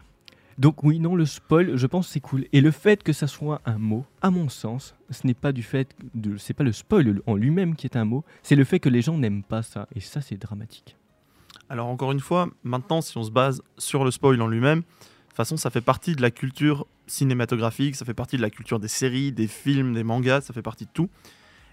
Donc 0.60 0.84
oui, 0.84 1.00
non, 1.00 1.16
le 1.16 1.26
spoil, 1.26 1.78
je 1.78 1.88
pense 1.88 2.10
c'est 2.10 2.20
cool. 2.20 2.46
Et 2.52 2.60
le 2.60 2.72
fait 2.72 3.02
que 3.02 3.14
ça 3.14 3.28
soit 3.28 3.62
un 3.66 3.78
mot, 3.78 4.06
à 4.22 4.30
mon 4.30 4.50
sens, 4.50 4.94
ce 5.10 5.26
n'est 5.26 5.34
pas 5.34 5.54
du 5.54 5.64
fait 5.64 5.96
c'est 6.38 6.54
pas 6.54 6.66
le 6.66 6.74
spoil 6.74 7.22
en 7.26 7.36
lui-même 7.36 7.78
qui 7.78 7.88
est 7.88 7.96
un 7.96 8.04
mot, 8.04 8.26
c'est 8.44 8.58
le 8.58 8.66
fait 8.66 8.82
que 8.82 8.90
les 8.90 9.02
gens 9.02 9.18
n'aiment 9.18 9.44
pas 9.44 9.62
ça. 9.62 9.88
Et 9.96 10.02
ça, 10.02 10.20
c'est 10.20 10.36
dramatique. 10.36 10.98
Alors 11.70 11.88
encore 11.88 12.12
une 12.12 12.20
fois, 12.20 12.50
maintenant, 12.64 13.00
si 13.00 13.18
on 13.18 13.24
se 13.24 13.32
base 13.32 13.62
sur 13.78 14.04
le 14.04 14.12
spoil 14.12 14.42
en 14.42 14.48
lui-même, 14.48 14.84
façon, 15.40 15.58
ça 15.58 15.70
fait 15.70 15.82
partie 15.82 16.16
de 16.16 16.22
la 16.22 16.32
culture 16.32 16.86
cinématographique, 17.08 17.96
ça 17.96 18.06
fait 18.06 18.14
partie 18.14 18.38
de 18.38 18.42
la 18.42 18.50
culture 18.50 18.80
des 18.80 18.88
séries, 18.88 19.32
des 19.32 19.48
films, 19.48 19.94
des 19.94 20.04
mangas, 20.04 20.42
ça 20.42 20.54
fait 20.54 20.62
partie 20.62 20.86
de 20.86 20.92
tout. 20.94 21.10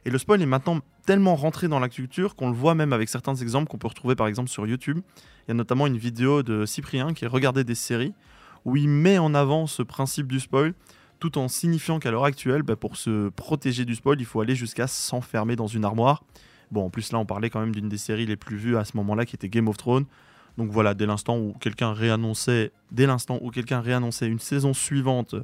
Et 0.04 0.11
le 0.11 0.18
spoil 0.18 0.40
est 0.40 0.46
maintenant 0.46 0.80
tellement 1.04 1.35
rentré 1.35 1.66
dans 1.66 1.80
la 1.80 1.88
culture 1.88 2.37
qu'on 2.37 2.49
le 2.49 2.54
voit 2.54 2.75
même 2.75 2.92
avec 2.92 3.08
certains 3.08 3.35
exemples 3.35 3.68
qu'on 3.68 3.78
peut 3.78 3.88
retrouver 3.88 4.14
par 4.14 4.28
exemple 4.28 4.49
sur 4.49 4.66
YouTube. 4.66 5.00
Il 5.46 5.49
y 5.49 5.50
a 5.50 5.54
notamment 5.54 5.87
une 5.87 5.96
vidéo 5.96 6.42
de 6.42 6.64
Cyprien 6.64 7.12
qui 7.12 7.26
regardait 7.26 7.64
des 7.64 7.75
séries 7.75 8.14
où 8.64 8.76
il 8.76 8.88
met 8.88 9.18
en 9.18 9.35
avant 9.35 9.66
ce 9.66 9.82
principe 9.82 10.28
du 10.28 10.40
spoil 10.40 10.75
tout 11.18 11.38
en 11.38 11.49
signifiant 11.49 11.99
qu'à 11.99 12.11
l'heure 12.11 12.25
actuelle, 12.25 12.62
bah, 12.62 12.76
pour 12.76 12.96
se 12.96 13.30
protéger 13.30 13.85
du 13.85 13.94
spoil, 13.94 14.20
il 14.20 14.26
faut 14.26 14.40
aller 14.40 14.54
jusqu'à 14.54 14.87
s'enfermer 14.87 15.56
dans 15.56 15.66
une 15.66 15.85
armoire. 15.85 16.23
Bon, 16.70 16.85
en 16.85 16.90
plus 16.90 17.11
là, 17.12 17.18
on 17.18 17.26
parlait 17.26 17.49
quand 17.49 17.61
même 17.61 17.75
d'une 17.75 17.88
des 17.88 17.99
séries 17.99 18.26
les 18.26 18.37
plus 18.37 18.56
vues 18.56 18.76
à 18.76 18.85
ce 18.85 18.96
moment-là, 18.99 19.25
qui 19.25 19.35
était 19.35 19.49
Game 19.49 19.68
of 19.68 19.76
Thrones. 19.76 20.04
Donc 20.58 20.70
voilà, 20.70 20.94
dès 20.94 21.06
l'instant 21.06 21.38
où 21.38 21.54
quelqu'un 21.60 21.92
réannonçait, 21.92 22.72
dès 22.90 23.06
l'instant 23.06 23.38
où 23.42 23.50
quelqu'un 23.50 23.80
réannonçait 23.80 24.26
une 24.26 24.38
saison 24.38 24.72
suivante 24.72 25.34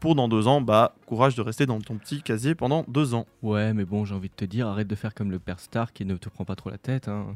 pour 0.00 0.14
dans 0.14 0.28
deux 0.28 0.48
ans, 0.48 0.60
bah 0.60 0.94
courage 1.06 1.34
de 1.34 1.42
rester 1.42 1.66
dans 1.66 1.80
ton 1.80 1.96
petit 1.96 2.22
casier 2.22 2.54
pendant 2.54 2.84
deux 2.88 3.14
ans. 3.14 3.26
Ouais, 3.42 3.72
mais 3.74 3.84
bon, 3.84 4.04
j'ai 4.04 4.14
envie 4.14 4.28
de 4.28 4.34
te 4.34 4.44
dire, 4.44 4.66
arrête 4.66 4.88
de 4.88 4.94
faire 4.94 5.14
comme 5.14 5.30
le 5.30 5.38
père 5.38 5.60
Stark 5.60 6.00
et 6.00 6.04
ne 6.04 6.16
te 6.16 6.28
prends 6.28 6.44
pas 6.44 6.56
trop 6.56 6.70
la 6.70 6.78
tête. 6.78 7.08
Hein. 7.08 7.26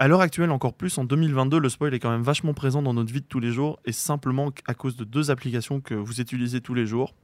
À 0.00 0.06
l'heure 0.06 0.20
actuelle, 0.20 0.52
encore 0.52 0.74
plus 0.74 0.96
en 0.98 1.04
2022, 1.04 1.58
le 1.58 1.68
spoil 1.68 1.92
est 1.92 1.98
quand 1.98 2.10
même 2.10 2.22
vachement 2.22 2.54
présent 2.54 2.82
dans 2.82 2.94
notre 2.94 3.12
vie 3.12 3.20
de 3.20 3.26
tous 3.26 3.40
les 3.40 3.50
jours 3.50 3.80
et 3.84 3.90
simplement 3.90 4.52
à 4.66 4.74
cause 4.74 4.94
de 4.94 5.02
deux 5.02 5.32
applications 5.32 5.80
que 5.80 5.94
vous 5.94 6.20
utilisez 6.20 6.60
tous 6.60 6.74
les 6.74 6.86
jours. 6.86 7.14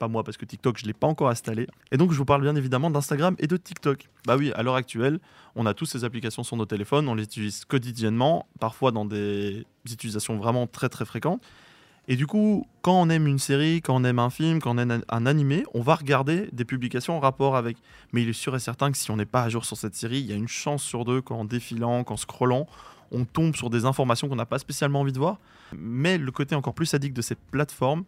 Pas 0.00 0.08
moi 0.08 0.24
parce 0.24 0.38
que 0.38 0.46
TikTok 0.46 0.78
je 0.78 0.86
l'ai 0.86 0.94
pas 0.94 1.06
encore 1.06 1.28
installé. 1.28 1.66
Et 1.92 1.98
donc 1.98 2.10
je 2.10 2.16
vous 2.16 2.24
parle 2.24 2.40
bien 2.40 2.56
évidemment 2.56 2.90
d'Instagram 2.90 3.36
et 3.38 3.46
de 3.46 3.58
TikTok. 3.58 4.08
Bah 4.26 4.36
oui, 4.38 4.50
à 4.52 4.62
l'heure 4.62 4.76
actuelle, 4.76 5.20
on 5.56 5.66
a 5.66 5.74
tous 5.74 5.84
ces 5.84 6.04
applications 6.04 6.42
sur 6.42 6.56
nos 6.56 6.64
téléphones, 6.64 7.06
on 7.06 7.14
les 7.14 7.24
utilise 7.24 7.66
quotidiennement, 7.66 8.46
parfois 8.60 8.92
dans 8.92 9.04
des 9.04 9.66
utilisations 9.84 10.38
vraiment 10.38 10.66
très 10.66 10.88
très 10.88 11.04
fréquentes. 11.04 11.42
Et 12.08 12.16
du 12.16 12.26
coup, 12.26 12.66
quand 12.80 12.98
on 12.98 13.10
aime 13.10 13.26
une 13.26 13.38
série, 13.38 13.82
quand 13.82 13.94
on 13.94 14.02
aime 14.04 14.18
un 14.18 14.30
film, 14.30 14.58
quand 14.58 14.74
on 14.74 14.78
aime 14.78 15.02
un 15.06 15.26
animé, 15.26 15.64
on 15.74 15.82
va 15.82 15.96
regarder 15.96 16.48
des 16.50 16.64
publications 16.64 17.18
en 17.18 17.20
rapport 17.20 17.54
avec. 17.54 17.76
Mais 18.14 18.22
il 18.22 18.28
est 18.30 18.32
sûr 18.32 18.56
et 18.56 18.58
certain 18.58 18.90
que 18.90 18.96
si 18.96 19.10
on 19.10 19.18
n'est 19.18 19.26
pas 19.26 19.42
à 19.42 19.50
jour 19.50 19.66
sur 19.66 19.76
cette 19.76 19.94
série, 19.94 20.20
il 20.20 20.26
y 20.26 20.32
a 20.32 20.36
une 20.36 20.48
chance 20.48 20.82
sur 20.82 21.04
deux 21.04 21.20
qu'en 21.20 21.44
défilant, 21.44 22.04
qu'en 22.04 22.16
scrollant, 22.16 22.66
on 23.12 23.26
tombe 23.26 23.54
sur 23.54 23.68
des 23.68 23.84
informations 23.84 24.30
qu'on 24.30 24.36
n'a 24.36 24.46
pas 24.46 24.58
spécialement 24.58 25.00
envie 25.02 25.12
de 25.12 25.18
voir. 25.18 25.38
Mais 25.76 26.16
le 26.16 26.32
côté 26.32 26.54
encore 26.54 26.72
plus 26.72 26.86
sadique 26.86 27.12
de 27.12 27.20
cette 27.20 27.38
plateforme, 27.50 28.04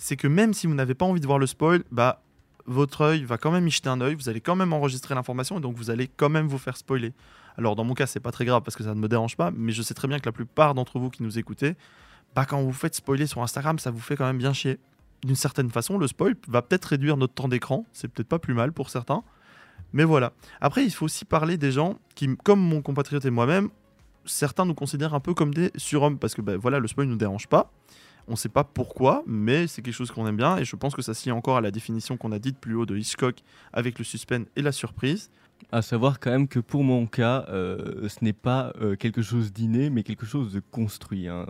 c'est 0.00 0.16
que 0.16 0.26
même 0.26 0.54
si 0.54 0.66
vous 0.66 0.74
n'avez 0.74 0.94
pas 0.94 1.04
envie 1.04 1.20
de 1.20 1.26
voir 1.26 1.38
le 1.38 1.46
spoil, 1.46 1.84
bah 1.92 2.22
votre 2.64 3.02
œil 3.02 3.24
va 3.24 3.36
quand 3.36 3.50
même 3.50 3.68
y 3.68 3.70
jeter 3.70 3.90
un 3.90 4.00
œil, 4.00 4.14
vous 4.14 4.30
allez 4.30 4.40
quand 4.40 4.56
même 4.56 4.72
enregistrer 4.72 5.14
l'information 5.14 5.58
et 5.58 5.60
donc 5.60 5.76
vous 5.76 5.90
allez 5.90 6.08
quand 6.08 6.30
même 6.30 6.48
vous 6.48 6.56
faire 6.56 6.78
spoiler. 6.78 7.12
Alors 7.58 7.76
dans 7.76 7.84
mon 7.84 7.92
cas, 7.92 8.06
c'est 8.06 8.18
pas 8.18 8.32
très 8.32 8.46
grave 8.46 8.62
parce 8.62 8.76
que 8.76 8.82
ça 8.82 8.94
ne 8.94 9.00
me 9.00 9.08
dérange 9.08 9.36
pas, 9.36 9.50
mais 9.54 9.72
je 9.72 9.82
sais 9.82 9.92
très 9.92 10.08
bien 10.08 10.18
que 10.18 10.24
la 10.24 10.32
plupart 10.32 10.72
d'entre 10.72 10.98
vous 10.98 11.10
qui 11.10 11.22
nous 11.22 11.38
écoutez, 11.38 11.74
bah, 12.34 12.46
quand 12.46 12.62
vous 12.62 12.72
faites 12.72 12.94
spoiler 12.94 13.26
sur 13.26 13.42
Instagram, 13.42 13.78
ça 13.78 13.90
vous 13.90 14.00
fait 14.00 14.16
quand 14.16 14.24
même 14.24 14.38
bien 14.38 14.54
chier. 14.54 14.78
D'une 15.22 15.36
certaine 15.36 15.68
façon, 15.68 15.98
le 15.98 16.06
spoil 16.06 16.34
va 16.48 16.62
peut-être 16.62 16.86
réduire 16.86 17.18
notre 17.18 17.34
temps 17.34 17.48
d'écran, 17.48 17.84
c'est 17.92 18.08
peut-être 18.08 18.28
pas 18.28 18.38
plus 18.38 18.54
mal 18.54 18.72
pour 18.72 18.88
certains. 18.88 19.22
Mais 19.92 20.04
voilà. 20.04 20.32
Après, 20.62 20.82
il 20.82 20.90
faut 20.90 21.04
aussi 21.04 21.26
parler 21.26 21.58
des 21.58 21.72
gens 21.72 21.98
qui, 22.14 22.34
comme 22.42 22.60
mon 22.60 22.80
compatriote 22.80 23.26
et 23.26 23.30
moi-même, 23.30 23.68
certains 24.24 24.64
nous 24.64 24.74
considèrent 24.74 25.12
un 25.12 25.20
peu 25.20 25.34
comme 25.34 25.52
des 25.52 25.70
surhommes 25.76 26.18
parce 26.18 26.34
que 26.34 26.40
bah, 26.40 26.56
voilà, 26.56 26.78
le 26.78 26.88
spoil 26.88 27.06
ne 27.06 27.12
nous 27.12 27.18
dérange 27.18 27.48
pas. 27.48 27.70
On 28.30 28.34
ne 28.34 28.38
sait 28.38 28.48
pas 28.48 28.62
pourquoi, 28.62 29.24
mais 29.26 29.66
c'est 29.66 29.82
quelque 29.82 29.92
chose 29.92 30.12
qu'on 30.12 30.24
aime 30.24 30.36
bien 30.36 30.56
et 30.56 30.64
je 30.64 30.76
pense 30.76 30.94
que 30.94 31.02
ça 31.02 31.10
lie 31.24 31.32
encore 31.32 31.56
à 31.56 31.60
la 31.60 31.72
définition 31.72 32.16
qu'on 32.16 32.30
a 32.30 32.38
dite 32.38 32.58
plus 32.58 32.76
haut 32.76 32.86
de 32.86 32.96
Hitchcock 32.96 33.42
avec 33.72 33.98
le 33.98 34.04
suspense 34.04 34.46
et 34.54 34.62
la 34.62 34.70
surprise. 34.70 35.30
À 35.72 35.82
savoir 35.82 36.20
quand 36.20 36.30
même 36.30 36.46
que 36.46 36.60
pour 36.60 36.84
mon 36.84 37.06
cas, 37.06 37.44
euh, 37.48 38.08
ce 38.08 38.24
n'est 38.24 38.32
pas 38.32 38.72
euh, 38.80 38.94
quelque 38.94 39.20
chose 39.20 39.52
d'inné, 39.52 39.90
mais 39.90 40.04
quelque 40.04 40.26
chose 40.26 40.52
de 40.52 40.62
construit. 40.70 41.26
hein. 41.26 41.44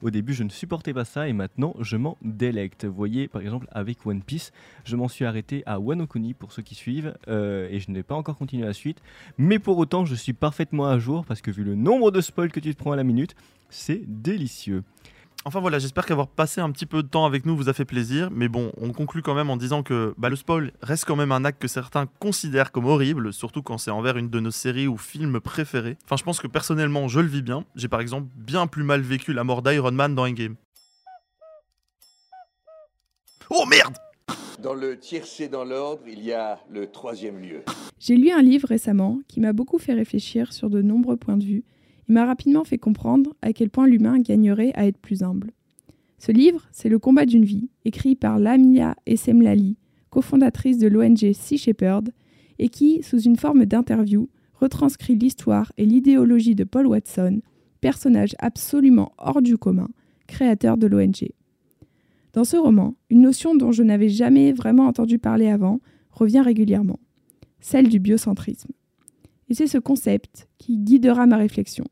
Au 0.00 0.08
début, 0.08 0.32
je 0.32 0.42
ne 0.42 0.48
supportais 0.48 0.94
pas 0.94 1.04
ça 1.04 1.28
et 1.28 1.34
maintenant, 1.34 1.74
je 1.80 1.98
m'en 1.98 2.16
délecte. 2.22 2.86
Vous 2.86 2.94
voyez, 2.94 3.28
par 3.28 3.42
exemple, 3.42 3.66
avec 3.70 4.06
One 4.06 4.22
Piece, 4.22 4.52
je 4.84 4.96
m'en 4.96 5.08
suis 5.08 5.26
arrêté 5.26 5.62
à 5.66 5.78
Wano 5.80 6.06
Kuni 6.06 6.32
pour 6.32 6.52
ceux 6.52 6.62
qui 6.62 6.74
suivent 6.74 7.14
euh, 7.28 7.68
et 7.70 7.78
je 7.78 7.90
n'ai 7.90 8.02
pas 8.02 8.14
encore 8.14 8.38
continué 8.38 8.64
la 8.64 8.72
suite. 8.72 9.02
Mais 9.36 9.58
pour 9.58 9.76
autant, 9.76 10.06
je 10.06 10.14
suis 10.14 10.32
parfaitement 10.32 10.86
à 10.86 10.98
jour 10.98 11.26
parce 11.26 11.42
que 11.42 11.50
vu 11.50 11.62
le 11.62 11.74
nombre 11.74 12.10
de 12.10 12.22
spoils 12.22 12.50
que 12.50 12.60
tu 12.60 12.74
te 12.74 12.78
prends 12.78 12.92
à 12.92 12.96
la 12.96 13.04
minute, 13.04 13.36
c'est 13.68 14.00
délicieux. 14.06 14.82
Enfin 15.44 15.58
voilà, 15.58 15.80
j'espère 15.80 16.06
qu'avoir 16.06 16.28
passé 16.28 16.60
un 16.60 16.70
petit 16.70 16.86
peu 16.86 17.02
de 17.02 17.08
temps 17.08 17.26
avec 17.26 17.46
nous 17.46 17.56
vous 17.56 17.68
a 17.68 17.72
fait 17.72 17.84
plaisir. 17.84 18.30
Mais 18.30 18.46
bon, 18.46 18.70
on 18.76 18.92
conclut 18.92 19.22
quand 19.22 19.34
même 19.34 19.50
en 19.50 19.56
disant 19.56 19.82
que 19.82 20.14
bah, 20.16 20.28
le 20.28 20.36
spoil 20.36 20.72
reste 20.82 21.04
quand 21.04 21.16
même 21.16 21.32
un 21.32 21.44
acte 21.44 21.60
que 21.60 21.66
certains 21.66 22.06
considèrent 22.20 22.70
comme 22.70 22.84
horrible, 22.84 23.32
surtout 23.32 23.60
quand 23.60 23.76
c'est 23.76 23.90
envers 23.90 24.16
une 24.16 24.30
de 24.30 24.38
nos 24.38 24.52
séries 24.52 24.86
ou 24.86 24.96
films 24.96 25.40
préférés. 25.40 25.96
Enfin, 26.04 26.16
je 26.16 26.22
pense 26.22 26.38
que 26.38 26.46
personnellement, 26.46 27.08
je 27.08 27.18
le 27.18 27.26
vis 27.26 27.42
bien. 27.42 27.64
J'ai 27.74 27.88
par 27.88 28.00
exemple 28.00 28.28
bien 28.36 28.68
plus 28.68 28.84
mal 28.84 29.00
vécu 29.00 29.32
la 29.32 29.42
mort 29.42 29.62
d'Iron 29.62 29.90
Man 29.90 30.14
dans 30.14 30.28
Endgame. 30.28 30.54
Oh 33.50 33.66
merde 33.68 33.96
Dans 34.62 34.74
le 34.74 34.96
tiercé 34.96 35.48
dans 35.48 35.64
l'ordre, 35.64 36.04
il 36.06 36.22
y 36.22 36.32
a 36.32 36.60
le 36.70 36.86
troisième 36.86 37.40
lieu. 37.40 37.64
J'ai 37.98 38.16
lu 38.16 38.30
un 38.30 38.42
livre 38.42 38.68
récemment 38.68 39.20
qui 39.26 39.40
m'a 39.40 39.52
beaucoup 39.52 39.78
fait 39.78 39.92
réfléchir 39.92 40.52
sur 40.52 40.70
de 40.70 40.82
nombreux 40.82 41.16
points 41.16 41.36
de 41.36 41.44
vue 41.44 41.64
et 42.08 42.12
m'a 42.12 42.26
rapidement 42.26 42.64
fait 42.64 42.78
comprendre 42.78 43.34
à 43.42 43.52
quel 43.52 43.70
point 43.70 43.86
l'humain 43.86 44.18
gagnerait 44.18 44.72
à 44.74 44.86
être 44.86 44.98
plus 44.98 45.22
humble. 45.22 45.52
Ce 46.18 46.30
livre, 46.30 46.68
c'est 46.72 46.88
Le 46.88 46.98
combat 46.98 47.26
d'une 47.26 47.44
vie, 47.44 47.68
écrit 47.84 48.14
par 48.14 48.38
Lamia 48.38 48.94
Essemlali, 49.06 49.76
cofondatrice 50.10 50.78
de 50.78 50.88
l'ONG 50.88 51.32
Sea 51.32 51.58
Shepherd, 51.58 52.10
et 52.58 52.68
qui, 52.68 53.02
sous 53.02 53.20
une 53.20 53.36
forme 53.36 53.66
d'interview, 53.66 54.28
retranscrit 54.54 55.16
l'histoire 55.16 55.72
et 55.76 55.84
l'idéologie 55.84 56.54
de 56.54 56.64
Paul 56.64 56.86
Watson, 56.86 57.40
personnage 57.80 58.36
absolument 58.38 59.12
hors 59.18 59.42
du 59.42 59.58
commun, 59.58 59.88
créateur 60.28 60.76
de 60.76 60.86
l'ONG. 60.86 61.28
Dans 62.32 62.44
ce 62.44 62.56
roman, 62.56 62.94
une 63.10 63.22
notion 63.22 63.54
dont 63.54 63.72
je 63.72 63.82
n'avais 63.82 64.08
jamais 64.08 64.52
vraiment 64.52 64.86
entendu 64.86 65.18
parler 65.18 65.48
avant 65.48 65.80
revient 66.10 66.40
régulièrement, 66.40 67.00
celle 67.60 67.88
du 67.88 67.98
biocentrisme. 67.98 68.72
C'est 69.52 69.66
ce 69.66 69.78
concept 69.78 70.48
qui 70.58 70.78
guidera 70.78 71.26
ma 71.26 71.36
réflexion. 71.36 71.84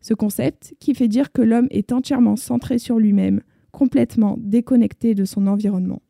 Ce 0.00 0.14
concept 0.14 0.74
qui 0.80 0.94
fait 0.94 1.08
dire 1.08 1.32
que 1.32 1.42
l'homme 1.42 1.68
est 1.70 1.92
entièrement 1.92 2.36
centré 2.36 2.78
sur 2.78 2.98
lui-même, 2.98 3.42
complètement 3.70 4.36
déconnecté 4.38 5.14
de 5.14 5.24
son 5.24 5.46
environnement. 5.46 6.00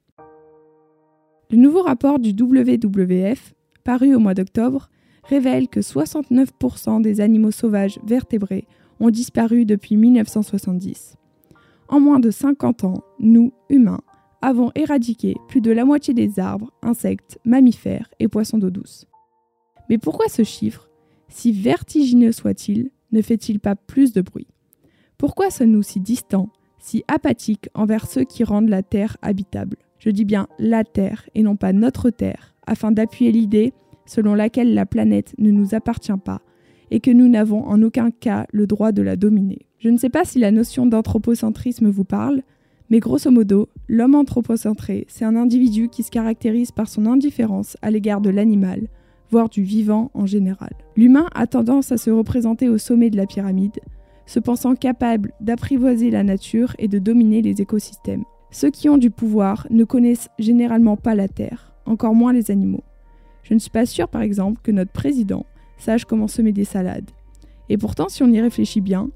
Le 1.50 1.56
nouveau 1.56 1.82
rapport 1.82 2.18
du 2.18 2.30
WWF, 2.30 3.54
paru 3.84 4.14
au 4.14 4.18
mois 4.18 4.34
d'octobre, 4.34 4.90
révèle 5.24 5.68
que 5.68 5.80
69% 5.80 7.00
des 7.00 7.20
animaux 7.20 7.50
sauvages 7.50 7.98
vertébrés 8.04 8.66
ont 9.00 9.10
disparu 9.10 9.64
depuis 9.64 9.96
1970. 9.96 11.16
En 11.88 12.00
moins 12.00 12.20
de 12.20 12.30
50 12.30 12.84
ans, 12.84 13.02
nous, 13.18 13.52
humains, 13.70 14.00
avons 14.42 14.70
éradiqué 14.74 15.34
plus 15.48 15.60
de 15.60 15.72
la 15.72 15.84
moitié 15.84 16.14
des 16.14 16.38
arbres, 16.38 16.72
insectes, 16.82 17.38
mammifères 17.44 18.10
et 18.20 18.28
poissons 18.28 18.58
d'eau 18.58 18.70
douce. 18.70 19.06
Mais 19.88 19.98
pourquoi 19.98 20.28
ce 20.28 20.44
chiffre, 20.44 20.88
si 21.28 21.52
vertigineux 21.52 22.32
soit-il, 22.32 22.90
ne 23.12 23.22
fait-il 23.22 23.60
pas 23.60 23.76
plus 23.76 24.12
de 24.12 24.20
bruit? 24.20 24.48
Pourquoi 25.18 25.50
sommes-nous 25.50 25.82
si 25.82 26.00
distants, 26.00 26.50
si 26.78 27.04
apathiques 27.08 27.68
envers 27.74 28.06
ceux 28.06 28.24
qui 28.24 28.44
rendent 28.44 28.68
la 28.68 28.82
Terre 28.82 29.16
habitable? 29.22 29.76
Je 29.98 30.10
dis 30.10 30.24
bien 30.24 30.46
la 30.58 30.84
Terre 30.84 31.28
et 31.34 31.42
non 31.42 31.56
pas 31.56 31.72
notre 31.72 32.10
Terre, 32.10 32.54
afin 32.66 32.92
d'appuyer 32.92 33.32
l'idée 33.32 33.72
selon 34.04 34.34
laquelle 34.34 34.74
la 34.74 34.86
planète 34.86 35.34
ne 35.38 35.50
nous 35.50 35.74
appartient 35.74 36.12
pas 36.24 36.42
et 36.90 37.00
que 37.00 37.10
nous 37.10 37.28
n'avons 37.28 37.64
en 37.66 37.82
aucun 37.82 38.10
cas 38.10 38.46
le 38.52 38.66
droit 38.66 38.92
de 38.92 39.02
la 39.02 39.16
dominer. 39.16 39.66
Je 39.78 39.88
ne 39.88 39.98
sais 39.98 40.08
pas 40.08 40.24
si 40.24 40.38
la 40.38 40.50
notion 40.50 40.86
d'anthropocentrisme 40.86 41.88
vous 41.88 42.04
parle, 42.04 42.42
mais 42.90 43.00
grosso 43.00 43.30
modo, 43.30 43.68
l'homme 43.88 44.14
anthropocentré, 44.14 45.06
c'est 45.08 45.24
un 45.24 45.34
individu 45.34 45.88
qui 45.88 46.02
se 46.02 46.10
caractérise 46.10 46.70
par 46.70 46.88
son 46.88 47.06
indifférence 47.06 47.76
à 47.82 47.90
l'égard 47.90 48.20
de 48.20 48.30
l'animal, 48.30 48.88
voire 49.30 49.48
du 49.48 49.62
vivant 49.62 50.10
en 50.14 50.26
général. 50.26 50.70
L'humain 50.96 51.28
a 51.34 51.46
tendance 51.46 51.92
à 51.92 51.96
se 51.96 52.10
représenter 52.10 52.68
au 52.68 52.78
sommet 52.78 53.10
de 53.10 53.16
la 53.16 53.26
pyramide, 53.26 53.78
se 54.26 54.40
pensant 54.40 54.74
capable 54.74 55.32
d'apprivoiser 55.40 56.10
la 56.10 56.24
nature 56.24 56.74
et 56.78 56.88
de 56.88 56.98
dominer 56.98 57.42
les 57.42 57.60
écosystèmes. 57.60 58.24
Ceux 58.50 58.70
qui 58.70 58.88
ont 58.88 58.98
du 58.98 59.10
pouvoir 59.10 59.66
ne 59.70 59.84
connaissent 59.84 60.28
généralement 60.38 60.96
pas 60.96 61.14
la 61.14 61.28
Terre, 61.28 61.74
encore 61.84 62.14
moins 62.14 62.32
les 62.32 62.50
animaux. 62.50 62.84
Je 63.42 63.54
ne 63.54 63.58
suis 63.58 63.70
pas 63.70 63.86
sûre, 63.86 64.08
par 64.08 64.22
exemple, 64.22 64.60
que 64.62 64.72
notre 64.72 64.92
président 64.92 65.46
sache 65.78 66.04
comment 66.04 66.28
semer 66.28 66.52
des 66.52 66.64
salades. 66.64 67.10
Et 67.68 67.78
pourtant, 67.78 68.08
si 68.08 68.22
on 68.22 68.32
y 68.32 68.40
réfléchit 68.40 68.80
bien, 68.80 69.10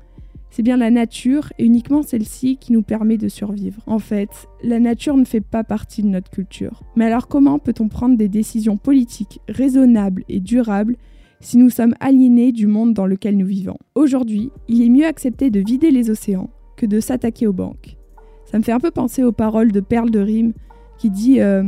c'est 0.51 0.63
bien 0.63 0.77
la 0.77 0.91
nature 0.91 1.53
et 1.59 1.65
uniquement 1.65 2.03
celle-ci 2.03 2.57
qui 2.57 2.73
nous 2.73 2.83
permet 2.83 3.17
de 3.17 3.29
survivre. 3.29 3.83
En 3.87 3.99
fait, 3.99 4.49
la 4.63 4.81
nature 4.81 5.17
ne 5.17 5.25
fait 5.25 5.41
pas 5.41 5.65
partie 5.65 6.03
de 6.03 6.09
notre 6.09 6.31
culture. 6.31 6.83
Mais 6.97 7.07
alors 7.07 7.29
comment 7.29 7.59
peut-on 7.59 7.89
prendre 7.89 8.17
des 8.17 8.29
décisions 8.29 8.77
politiques 8.77 9.41
raisonnables 9.49 10.25
et 10.29 10.41
durables 10.41 10.97
si 11.41 11.57
nous 11.57 11.71
sommes 11.71 11.95
aliénés 12.01 12.53
du 12.53 12.67
monde 12.67 12.95
dans 12.95 13.07
lequel 13.07 13.37
nous 13.37 13.47
vivons? 13.47 13.79
Aujourd'hui, 13.95 14.51
il 14.69 14.83
est 14.83 14.91
mieux 14.91 15.07
accepter 15.07 15.51
de 15.51 15.61
vider 15.61 15.91
les 15.91 16.11
océans 16.11 16.51
que 16.77 16.87
de 16.87 17.01
s'attaquer 17.01 17.47
aux 17.47 17.53
banques. 17.53 17.97
Ça 18.45 18.59
me 18.59 18.65
fait 18.65 18.73
un 18.73 18.81
peu 18.81 18.91
penser 18.91 19.23
aux 19.23 19.33
paroles 19.33 19.71
de 19.71 19.81
Perle 19.81 20.11
de 20.11 20.19
Rime 20.19 20.53
qui 20.99 21.11
dit 21.11 21.41
euh, 21.41 21.63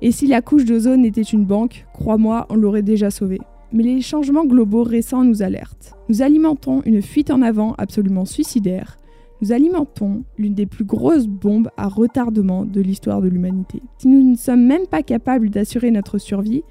Et 0.00 0.12
si 0.12 0.28
la 0.28 0.40
couche 0.40 0.64
d'ozone 0.64 1.04
était 1.04 1.22
une 1.22 1.44
banque, 1.44 1.86
crois-moi, 1.92 2.46
on 2.48 2.54
l'aurait 2.54 2.82
déjà 2.82 3.10
sauvée 3.10 3.40
mais 3.74 3.82
les 3.82 4.00
changements 4.00 4.46
globaux 4.46 4.84
récents 4.84 5.24
nous 5.24 5.42
alertent. 5.42 5.94
Nous 6.08 6.22
alimentons 6.22 6.80
une 6.86 7.02
fuite 7.02 7.30
en 7.30 7.42
avant 7.42 7.74
absolument 7.76 8.24
suicidaire. 8.24 8.96
Nous 9.42 9.52
alimentons 9.52 10.22
l'une 10.38 10.54
des 10.54 10.64
plus 10.64 10.84
grosses 10.84 11.26
bombes 11.26 11.68
à 11.76 11.88
retardement 11.88 12.64
de 12.64 12.80
l'histoire 12.80 13.20
de 13.20 13.28
l'humanité. 13.28 13.82
Si 13.98 14.06
nous 14.08 14.22
ne 14.22 14.36
sommes 14.36 14.64
même 14.64 14.86
pas 14.86 15.02
capables 15.02 15.50
d'assurer 15.50 15.90
notre 15.90 16.18
survie, 16.18 16.62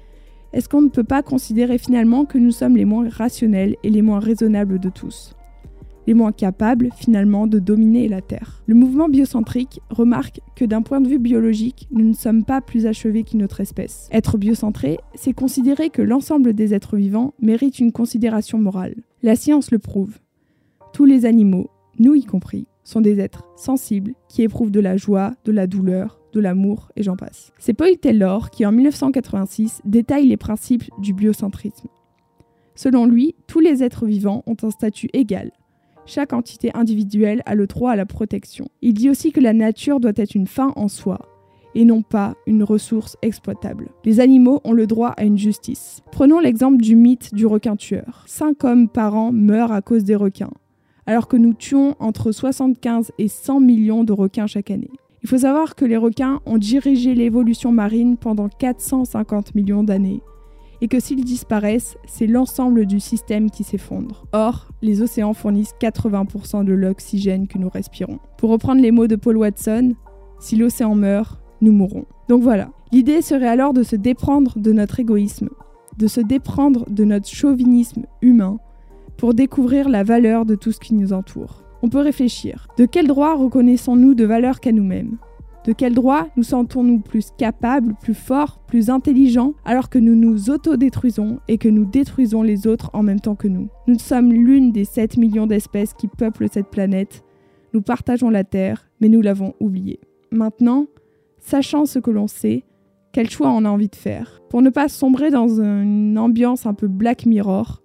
est-ce 0.54 0.68
qu'on 0.68 0.82
ne 0.82 0.88
peut 0.88 1.04
pas 1.04 1.22
considérer 1.22 1.78
finalement 1.78 2.24
que 2.24 2.38
nous 2.38 2.52
sommes 2.52 2.76
les 2.76 2.86
moins 2.86 3.08
rationnels 3.08 3.76
et 3.84 3.90
les 3.90 4.02
moins 4.02 4.18
raisonnables 4.18 4.78
de 4.78 4.88
tous? 4.88 5.36
Les 6.06 6.14
moins 6.14 6.32
capables 6.32 6.90
finalement 6.96 7.46
de 7.46 7.58
dominer 7.58 8.08
la 8.08 8.20
Terre. 8.20 8.62
Le 8.66 8.74
mouvement 8.74 9.08
biocentrique 9.08 9.80
remarque 9.90 10.40
que 10.56 10.64
d'un 10.64 10.82
point 10.82 11.00
de 11.00 11.08
vue 11.08 11.18
biologique, 11.18 11.88
nous 11.90 12.04
ne 12.04 12.14
sommes 12.14 12.44
pas 12.44 12.60
plus 12.60 12.86
achevés 12.86 13.24
qu'une 13.24 13.42
autre 13.42 13.60
espèce. 13.60 14.08
Être 14.12 14.38
biocentré, 14.38 14.98
c'est 15.14 15.32
considérer 15.32 15.90
que 15.90 16.02
l'ensemble 16.02 16.54
des 16.54 16.74
êtres 16.74 16.96
vivants 16.96 17.34
méritent 17.40 17.78
une 17.78 17.92
considération 17.92 18.58
morale. 18.58 18.94
La 19.22 19.36
science 19.36 19.70
le 19.70 19.78
prouve. 19.78 20.18
Tous 20.92 21.04
les 21.04 21.24
animaux, 21.24 21.70
nous 21.98 22.14
y 22.14 22.24
compris, 22.24 22.66
sont 22.84 23.00
des 23.00 23.18
êtres 23.18 23.44
sensibles 23.56 24.14
qui 24.28 24.42
éprouvent 24.42 24.70
de 24.70 24.80
la 24.80 24.96
joie, 24.96 25.32
de 25.44 25.52
la 25.52 25.66
douleur, 25.66 26.20
de 26.32 26.40
l'amour 26.40 26.90
et 26.96 27.02
j'en 27.02 27.16
passe. 27.16 27.52
C'est 27.58 27.74
Paul 27.74 27.96
Taylor 27.96 28.50
qui 28.50 28.66
en 28.66 28.72
1986 28.72 29.80
détaille 29.84 30.26
les 30.26 30.36
principes 30.36 30.84
du 30.98 31.14
biocentrisme. 31.14 31.88
Selon 32.74 33.06
lui, 33.06 33.34
tous 33.46 33.60
les 33.60 33.82
êtres 33.82 34.04
vivants 34.04 34.42
ont 34.46 34.56
un 34.62 34.70
statut 34.70 35.08
égal, 35.12 35.52
chaque 36.06 36.32
entité 36.32 36.70
individuelle 36.74 37.42
a 37.46 37.54
le 37.54 37.66
droit 37.66 37.92
à 37.92 37.96
la 37.96 38.06
protection. 38.06 38.66
Il 38.82 38.94
dit 38.94 39.10
aussi 39.10 39.32
que 39.32 39.40
la 39.40 39.52
nature 39.52 40.00
doit 40.00 40.12
être 40.16 40.34
une 40.34 40.46
fin 40.46 40.72
en 40.76 40.88
soi 40.88 41.18
et 41.74 41.84
non 41.84 42.02
pas 42.02 42.36
une 42.46 42.62
ressource 42.62 43.16
exploitable. 43.22 43.88
Les 44.04 44.20
animaux 44.20 44.60
ont 44.64 44.72
le 44.72 44.86
droit 44.86 45.08
à 45.16 45.24
une 45.24 45.38
justice. 45.38 46.02
Prenons 46.12 46.38
l'exemple 46.38 46.80
du 46.80 46.94
mythe 46.94 47.34
du 47.34 47.46
requin 47.46 47.76
tueur. 47.76 48.24
Cinq 48.26 48.64
hommes 48.64 48.88
par 48.88 49.14
an 49.14 49.32
meurent 49.32 49.72
à 49.72 49.82
cause 49.82 50.04
des 50.04 50.14
requins, 50.14 50.52
alors 51.06 51.28
que 51.28 51.36
nous 51.36 51.54
tuons 51.54 51.96
entre 51.98 52.32
75 52.32 53.12
et 53.18 53.28
100 53.28 53.60
millions 53.60 54.04
de 54.04 54.12
requins 54.12 54.46
chaque 54.46 54.70
année. 54.70 54.90
Il 55.22 55.28
faut 55.28 55.38
savoir 55.38 55.74
que 55.74 55.84
les 55.84 55.96
requins 55.96 56.40
ont 56.44 56.58
dirigé 56.58 57.14
l'évolution 57.14 57.72
marine 57.72 58.16
pendant 58.18 58.48
450 58.48 59.54
millions 59.54 59.82
d'années 59.82 60.20
et 60.84 60.86
que 60.86 61.00
s'ils 61.00 61.24
disparaissent, 61.24 61.96
c'est 62.04 62.26
l'ensemble 62.26 62.84
du 62.84 63.00
système 63.00 63.50
qui 63.50 63.64
s'effondre. 63.64 64.26
Or, 64.34 64.68
les 64.82 65.00
océans 65.00 65.32
fournissent 65.32 65.72
80% 65.80 66.62
de 66.62 66.74
l'oxygène 66.74 67.48
que 67.48 67.56
nous 67.56 67.70
respirons. 67.70 68.18
Pour 68.36 68.50
reprendre 68.50 68.82
les 68.82 68.90
mots 68.90 69.06
de 69.06 69.16
Paul 69.16 69.38
Watson, 69.38 69.94
si 70.40 70.56
l'océan 70.56 70.94
meurt, 70.94 71.40
nous 71.62 71.72
mourrons. 71.72 72.04
Donc 72.28 72.42
voilà, 72.42 72.68
l'idée 72.92 73.22
serait 73.22 73.48
alors 73.48 73.72
de 73.72 73.82
se 73.82 73.96
déprendre 73.96 74.58
de 74.58 74.72
notre 74.72 75.00
égoïsme, 75.00 75.48
de 75.96 76.06
se 76.06 76.20
déprendre 76.20 76.84
de 76.90 77.04
notre 77.04 77.28
chauvinisme 77.28 78.04
humain 78.20 78.58
pour 79.16 79.32
découvrir 79.32 79.88
la 79.88 80.04
valeur 80.04 80.44
de 80.44 80.54
tout 80.54 80.72
ce 80.72 80.80
qui 80.80 80.92
nous 80.92 81.14
entoure. 81.14 81.62
On 81.80 81.88
peut 81.88 82.00
réfléchir. 82.00 82.68
De 82.76 82.84
quel 82.84 83.06
droit 83.06 83.34
reconnaissons-nous 83.34 84.14
de 84.14 84.26
valeur 84.26 84.60
qu'à 84.60 84.72
nous-mêmes? 84.72 85.16
De 85.64 85.72
quel 85.72 85.94
droit 85.94 86.28
nous 86.36 86.42
sentons-nous 86.42 87.00
plus 87.00 87.30
capables, 87.36 87.94
plus 88.00 88.14
forts, 88.14 88.60
plus 88.66 88.90
intelligents, 88.90 89.54
alors 89.64 89.88
que 89.88 89.98
nous 89.98 90.14
nous 90.14 90.50
autodétruisons 90.50 91.40
et 91.48 91.58
que 91.58 91.68
nous 91.68 91.84
détruisons 91.84 92.42
les 92.42 92.66
autres 92.66 92.90
en 92.92 93.02
même 93.02 93.20
temps 93.20 93.34
que 93.34 93.48
nous? 93.48 93.68
Nous 93.86 93.98
sommes 93.98 94.32
l'une 94.32 94.72
des 94.72 94.84
7 94.84 95.16
millions 95.16 95.46
d'espèces 95.46 95.94
qui 95.94 96.08
peuplent 96.08 96.48
cette 96.50 96.68
planète. 96.68 97.24
Nous 97.72 97.82
partageons 97.82 98.30
la 98.30 98.44
Terre, 98.44 98.88
mais 99.00 99.08
nous 99.08 99.22
l'avons 99.22 99.54
oubliée. 99.58 100.00
Maintenant, 100.30 100.86
sachant 101.38 101.86
ce 101.86 101.98
que 101.98 102.10
l'on 102.10 102.26
sait, 102.26 102.64
quel 103.12 103.30
choix 103.30 103.50
on 103.50 103.64
a 103.64 103.70
envie 103.70 103.88
de 103.88 103.96
faire? 103.96 104.42
Pour 104.50 104.60
ne 104.60 104.70
pas 104.70 104.88
sombrer 104.88 105.30
dans 105.30 105.60
une 105.60 106.18
ambiance 106.18 106.66
un 106.66 106.74
peu 106.74 106.88
Black 106.88 107.26
Mirror, 107.26 107.80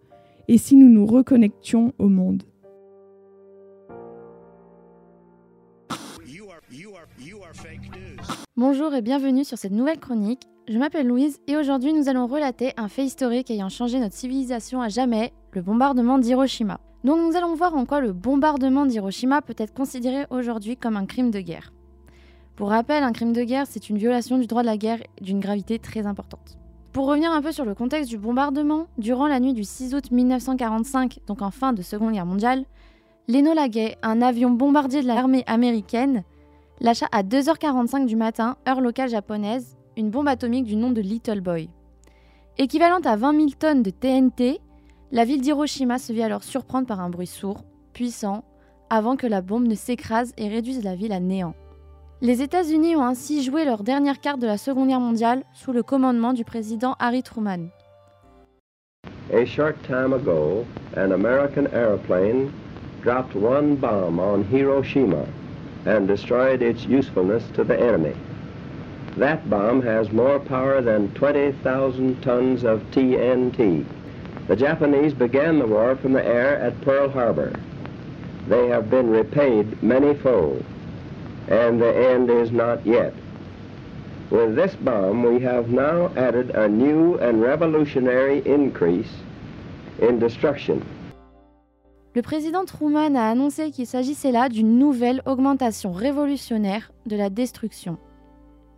et 0.48 0.58
si 0.58 0.76
nous 0.76 0.90
nous 0.90 1.06
reconnections 1.06 1.94
au 2.00 2.10
monde? 2.10 2.44
Bonjour 8.60 8.94
et 8.94 9.02
bienvenue 9.02 9.46
sur 9.46 9.58
cette 9.58 9.72
nouvelle 9.72 10.02
chronique. 10.02 10.50
Je 10.68 10.78
m'appelle 10.78 11.08
Louise 11.08 11.40
et 11.48 11.56
aujourd'hui 11.56 11.94
nous 11.94 12.10
allons 12.10 12.28
relater 12.28 12.74
un 12.76 12.90
fait 12.90 13.06
historique 13.06 13.50
ayant 13.52 13.70
changé 13.70 14.02
notre 14.02 14.16
civilisation 14.16 14.82
à 14.82 14.90
jamais, 14.90 15.32
le 15.54 15.62
bombardement 15.62 16.20
d'Hiroshima. 16.20 16.82
Donc 17.06 17.22
nous 17.22 17.38
allons 17.38 17.56
voir 17.56 17.74
en 17.74 17.86
quoi 17.86 18.02
le 18.02 18.12
bombardement 18.12 18.86
d'Hiroshima 18.86 19.42
peut 19.42 19.56
être 19.58 19.74
considéré 19.74 20.26
aujourd'hui 20.30 20.76
comme 20.76 20.98
un 20.98 21.06
crime 21.06 21.32
de 21.32 21.40
guerre. 21.40 21.72
Pour 22.58 22.72
rappel, 22.72 23.02
un 23.04 23.14
crime 23.14 23.32
de 23.32 23.44
guerre, 23.44 23.66
c'est 23.66 23.90
une 23.90 23.98
violation 23.98 24.38
du 24.38 24.46
droit 24.46 24.62
de 24.62 24.68
la 24.68 24.76
guerre 24.76 25.00
d'une 25.22 25.40
gravité 25.40 25.80
très 25.80 26.06
importante. 26.06 26.58
Pour 26.92 27.06
revenir 27.06 27.32
un 27.32 27.42
peu 27.42 27.54
sur 27.54 27.64
le 27.64 27.76
contexte 27.76 28.10
du 28.10 28.18
bombardement, 28.18 28.88
durant 28.98 29.28
la 29.28 29.40
nuit 29.40 29.54
du 29.54 29.64
6 29.64 29.96
août 29.96 30.12
1945, 30.12 31.20
donc 31.28 31.42
en 31.42 31.52
fin 31.52 31.72
de 31.72 31.82
Seconde 31.82 32.12
Guerre 32.12 32.26
mondiale, 32.26 32.66
l'Enola 33.30 33.70
Gay, 33.70 33.96
un 34.04 34.22
avion 34.22 34.50
bombardier 34.50 35.02
de 35.02 35.08
l'armée 35.08 35.46
américaine, 35.48 36.26
lâcha 36.82 37.08
à 37.12 37.24
2h45 37.24 38.06
du 38.06 38.16
matin, 38.16 38.56
heure 38.68 38.82
locale 38.82 39.10
japonaise, 39.10 39.78
une 39.98 40.10
bombe 40.10 40.28
atomique 40.28 40.66
du 40.66 40.76
nom 40.76 40.92
de 40.92 41.02
Little 41.02 41.42
Boy. 41.42 41.70
Équivalente 42.58 43.06
à 43.06 43.16
20 43.16 43.36
000 43.36 43.48
tonnes 43.58 43.84
de 43.84 43.90
TNT, 43.90 44.60
la 45.12 45.26
ville 45.26 45.42
d'Hiroshima 45.42 45.98
se 45.98 46.14
vit 46.14 46.24
alors 46.24 46.44
surprendre 46.44 46.88
par 46.88 47.00
un 47.00 47.10
bruit 47.10 47.28
sourd, 47.28 47.64
puissant, 47.94 48.44
avant 48.90 49.16
que 49.16 49.28
la 49.28 49.42
bombe 49.42 49.68
ne 49.68 49.76
s'écrase 49.76 50.34
et 50.38 50.48
réduise 50.48 50.84
la 50.84 50.96
ville 50.96 51.14
à 51.14 51.20
néant. 51.20 51.54
Les 52.22 52.42
États-Unis 52.42 52.96
ont 52.96 53.04
ainsi 53.04 53.44
joué 53.44 53.66
leur 53.66 53.84
dernière 53.84 54.20
carte 54.20 54.40
de 54.40 54.48
la 54.48 54.58
Seconde 54.58 54.90
Guerre 54.90 55.00
mondiale 55.00 55.44
sous 55.54 55.72
le 55.72 55.84
commandement 55.84 56.34
du 56.34 56.44
président 56.44 56.96
Harry 57.00 57.24
Truman. 57.24 57.70
A 59.32 59.46
short 59.46 59.76
time 59.84 60.14
ago, 60.14 60.66
an 60.98 61.12
American 61.12 61.66
airplane 61.74 62.52
dropped 63.04 63.36
one 63.36 63.76
bomb 63.76 64.20
on 64.20 64.44
Hiroshima. 64.52 65.26
And 65.86 66.08
destroyed 66.08 66.62
its 66.62 66.86
usefulness 66.86 67.44
to 67.54 67.64
the 67.64 67.80
enemy. 67.80 68.16
That 69.18 69.50
bomb 69.50 69.82
has 69.82 70.12
more 70.12 70.40
power 70.40 70.82
than 70.82 71.14
20,000 71.14 72.22
tons 72.22 72.64
of 72.64 72.82
TNT. 72.92 73.86
The 74.48 74.56
Japanese 74.56 75.14
began 75.14 75.60
the 75.60 75.68
war 75.68 75.96
from 75.96 76.14
the 76.14 76.26
air 76.26 76.58
at 76.60 76.80
Pearl 76.82 77.10
Harbor. 77.10 77.54
They 78.48 78.68
have 78.68 78.90
been 78.90 79.10
repaid 79.10 79.82
many 79.84 80.14
fold, 80.16 80.64
and 81.48 81.82
the 81.82 81.96
end 81.96 82.30
is 82.30 82.52
not 82.52 82.86
yet. 82.86 83.14
With 84.30 84.56
this 84.56 84.76
bomb, 84.76 85.24
we 85.24 85.40
have 85.42 85.70
now 85.70 86.12
added 86.16 86.52
a 86.52 86.68
new 86.68 87.18
and 87.18 87.42
revolutionary 87.42 88.46
increase 88.46 89.12
in 90.00 90.20
destruction. 90.20 90.86
Le 92.16 92.22
président 92.24 92.66
Truman 92.66 93.16
a 93.16 93.30
annoncé 93.30 93.70
qu'il 93.70 93.86
s'agissait 93.86 94.32
là 94.32 94.50
d'une 94.50 94.80
nouvelle 94.80 95.22
augmentation 95.28 95.92
révolutionnaire 95.92 96.92
de 97.06 97.16
la 97.16 97.30
destruction. 97.30 97.98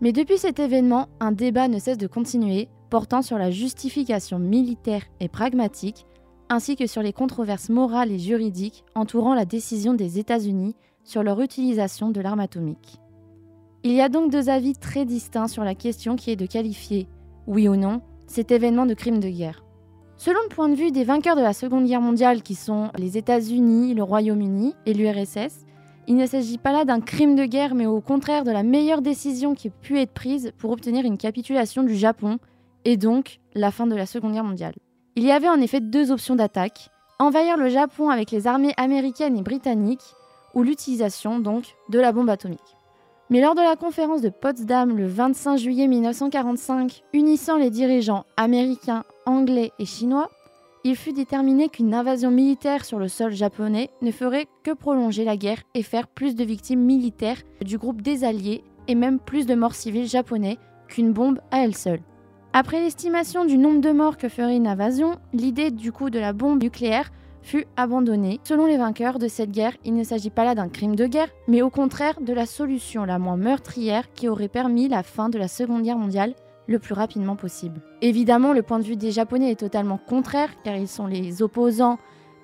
Mais 0.02 0.12
depuis 0.12 0.38
cet 0.38 0.60
événement, 0.60 1.08
un 1.20 1.32
débat 1.32 1.68
ne 1.68 1.80
cesse 1.80 1.98
de 1.98 2.08
continuer, 2.08 2.68
portant 2.90 3.22
sur 3.22 3.38
la 3.38 3.50
justification 3.50 4.38
militaire 4.38 5.04
et 5.22 5.30
pragmatique, 5.30 6.06
ainsi 6.50 6.76
que 6.76 6.88
sur 6.88 7.02
les 7.02 7.14
controverses 7.14 7.70
morales 7.70 8.12
et 8.12 8.20
juridiques 8.20 8.84
entourant 8.96 9.34
la 9.34 9.46
décision 9.46 9.94
des 9.94 10.20
États-Unis 10.20 10.76
sur 11.06 11.24
leur 11.24 11.40
utilisation 11.40 12.10
de 12.10 12.20
l'arme 12.20 12.42
atomique. 12.42 12.98
Il 13.84 13.94
y 13.94 14.02
a 14.02 14.10
donc 14.10 14.32
deux 14.32 14.50
avis 14.50 14.74
très 14.74 15.06
distincts 15.06 15.48
sur 15.48 15.64
la 15.64 15.74
question 15.74 16.18
qui 16.18 16.32
est 16.32 16.36
de 16.36 16.46
qualifier, 16.46 17.08
oui 17.48 17.70
ou 17.70 17.78
non, 17.78 18.02
cet 18.28 18.52
événement 18.52 18.86
de 18.86 18.94
crime 18.94 19.20
de 19.20 19.30
guerre. 19.30 19.64
Selon 20.24 20.40
le 20.44 20.54
point 20.54 20.70
de 20.70 20.76
vue 20.76 20.92
des 20.92 21.04
vainqueurs 21.04 21.36
de 21.36 21.42
la 21.42 21.52
Seconde 21.52 21.88
Guerre 21.88 22.00
mondiale 22.00 22.44
qui 22.44 22.54
sont 22.54 22.92
les 22.96 23.18
États-Unis, 23.18 23.96
le 23.96 24.04
Royaume-Uni 24.04 24.76
et 24.86 24.94
l'URSS, 24.94 25.66
il 26.08 26.16
ne 26.16 26.28
s'agit 26.28 26.60
pas 26.60 26.72
là 26.72 26.86
d'un 26.86 27.02
crime 27.02 27.36
de 27.36 27.46
guerre 27.46 27.74
mais 27.74 27.88
au 27.88 28.02
contraire 28.02 28.44
de 28.44 28.52
la 28.52 28.62
meilleure 28.62 29.02
décision 29.02 29.56
qui 29.56 29.70
ait 29.70 29.74
pu 29.82 30.00
être 30.00 30.14
prise 30.14 30.54
pour 30.60 30.70
obtenir 30.70 31.06
une 31.06 31.18
capitulation 31.18 31.82
du 31.82 31.96
Japon 31.96 32.38
et 32.86 32.98
donc 32.98 33.40
la 33.56 33.72
fin 33.72 33.88
de 33.88 33.96
la 33.96 34.06
Seconde 34.06 34.34
Guerre 34.34 34.44
mondiale. 34.44 34.76
Il 35.16 35.24
y 35.24 35.32
avait 35.32 35.50
en 35.50 35.60
effet 35.60 35.80
deux 35.80 36.12
options 36.12 36.36
d'attaque, 36.36 36.92
envahir 37.18 37.58
le 37.58 37.70
Japon 37.70 38.12
avec 38.12 38.30
les 38.30 38.46
armées 38.46 38.76
américaines 38.78 39.40
et 39.40 39.42
britanniques 39.42 40.14
ou 40.54 40.62
l'utilisation 40.62 41.40
donc 41.40 41.74
de 41.90 42.00
la 42.00 42.12
bombe 42.12 42.30
atomique. 42.30 42.78
Mais 43.32 43.40
lors 43.40 43.56
de 43.56 43.62
la 43.62 43.78
conférence 43.78 44.22
de 44.22 44.28
Potsdam 44.28 44.98
le 44.98 45.08
25 45.08 45.56
juillet 45.56 45.88
1945, 45.88 47.02
unissant 47.14 47.56
les 47.56 47.70
dirigeants 47.70 48.26
américains, 48.36 49.06
anglais 49.26 49.72
et 49.80 49.86
chinois, 49.86 50.30
il 50.84 50.98
fut 50.98 51.14
déterminé 51.14 51.70
qu'une 51.70 51.94
invasion 51.94 52.30
militaire 52.30 52.84
sur 52.84 53.00
le 53.00 53.08
sol 53.08 53.32
japonais 53.32 53.90
ne 54.02 54.12
ferait 54.12 54.48
que 54.64 54.72
prolonger 54.72 55.24
la 55.24 55.38
guerre 55.38 55.62
et 55.76 55.82
faire 55.82 56.10
plus 56.10 56.36
de 56.36 56.44
victimes 56.44 56.82
militaires 56.82 57.42
du 57.62 57.78
groupe 57.78 58.02
des 58.02 58.26
Alliés 58.26 58.66
et 58.90 58.96
même 58.96 59.18
plus 59.18 59.46
de 59.46 59.56
morts 59.56 59.76
civils 59.76 60.10
japonais 60.10 60.58
qu'une 60.90 61.14
bombe 61.14 61.40
à 61.52 61.64
elle 61.64 61.76
seule. 61.78 62.02
Après 62.52 62.82
l'estimation 62.82 63.46
du 63.46 63.58
nombre 63.58 63.80
de 63.80 63.94
morts 63.94 64.18
que 64.18 64.28
ferait 64.28 64.58
une 64.58 64.68
invasion, 64.68 65.16
l'idée 65.32 65.72
du 65.72 65.94
coup 65.94 66.10
de 66.10 66.20
la 66.20 66.34
bombe 66.34 66.62
nucléaire 66.62 67.10
fut 67.42 67.66
abandonnée. 67.78 68.40
Selon 68.44 68.66
les 68.66 68.78
vainqueurs 68.78 69.20
de 69.20 69.28
cette 69.28 69.52
guerre, 69.52 69.76
il 69.84 69.94
ne 69.94 70.04
s'agit 70.04 70.30
pas 70.30 70.44
là 70.44 70.56
d'un 70.56 70.70
crime 70.70 70.96
de 70.96 71.06
guerre, 71.06 71.30
mais 71.48 71.62
au 71.62 71.70
contraire 71.70 72.20
de 72.22 72.34
la 72.34 72.46
solution 72.46 73.06
la 73.06 73.20
moins 73.20 73.38
meurtrière 73.38 74.14
qui 74.14 74.28
aurait 74.28 74.48
permis 74.48 74.88
la 74.88 75.04
fin 75.04 75.30
de 75.30 75.38
la 75.38 75.48
Seconde 75.48 75.84
Guerre 75.84 75.98
mondiale 75.98 76.34
le 76.68 76.80
plus 76.80 76.94
rapidement 76.94 77.36
possible. 77.36 77.82
Évidemment, 78.02 78.54
le 78.54 78.64
point 78.64 78.80
de 78.80 78.84
vue 78.84 78.96
des 78.96 79.12
Japonais 79.12 79.52
est 79.52 79.60
totalement 79.60 79.98
contraire, 79.98 80.50
car 80.64 80.76
ils 80.76 80.88
sont 80.88 81.08
les 81.08 81.42
opposants 81.42 81.98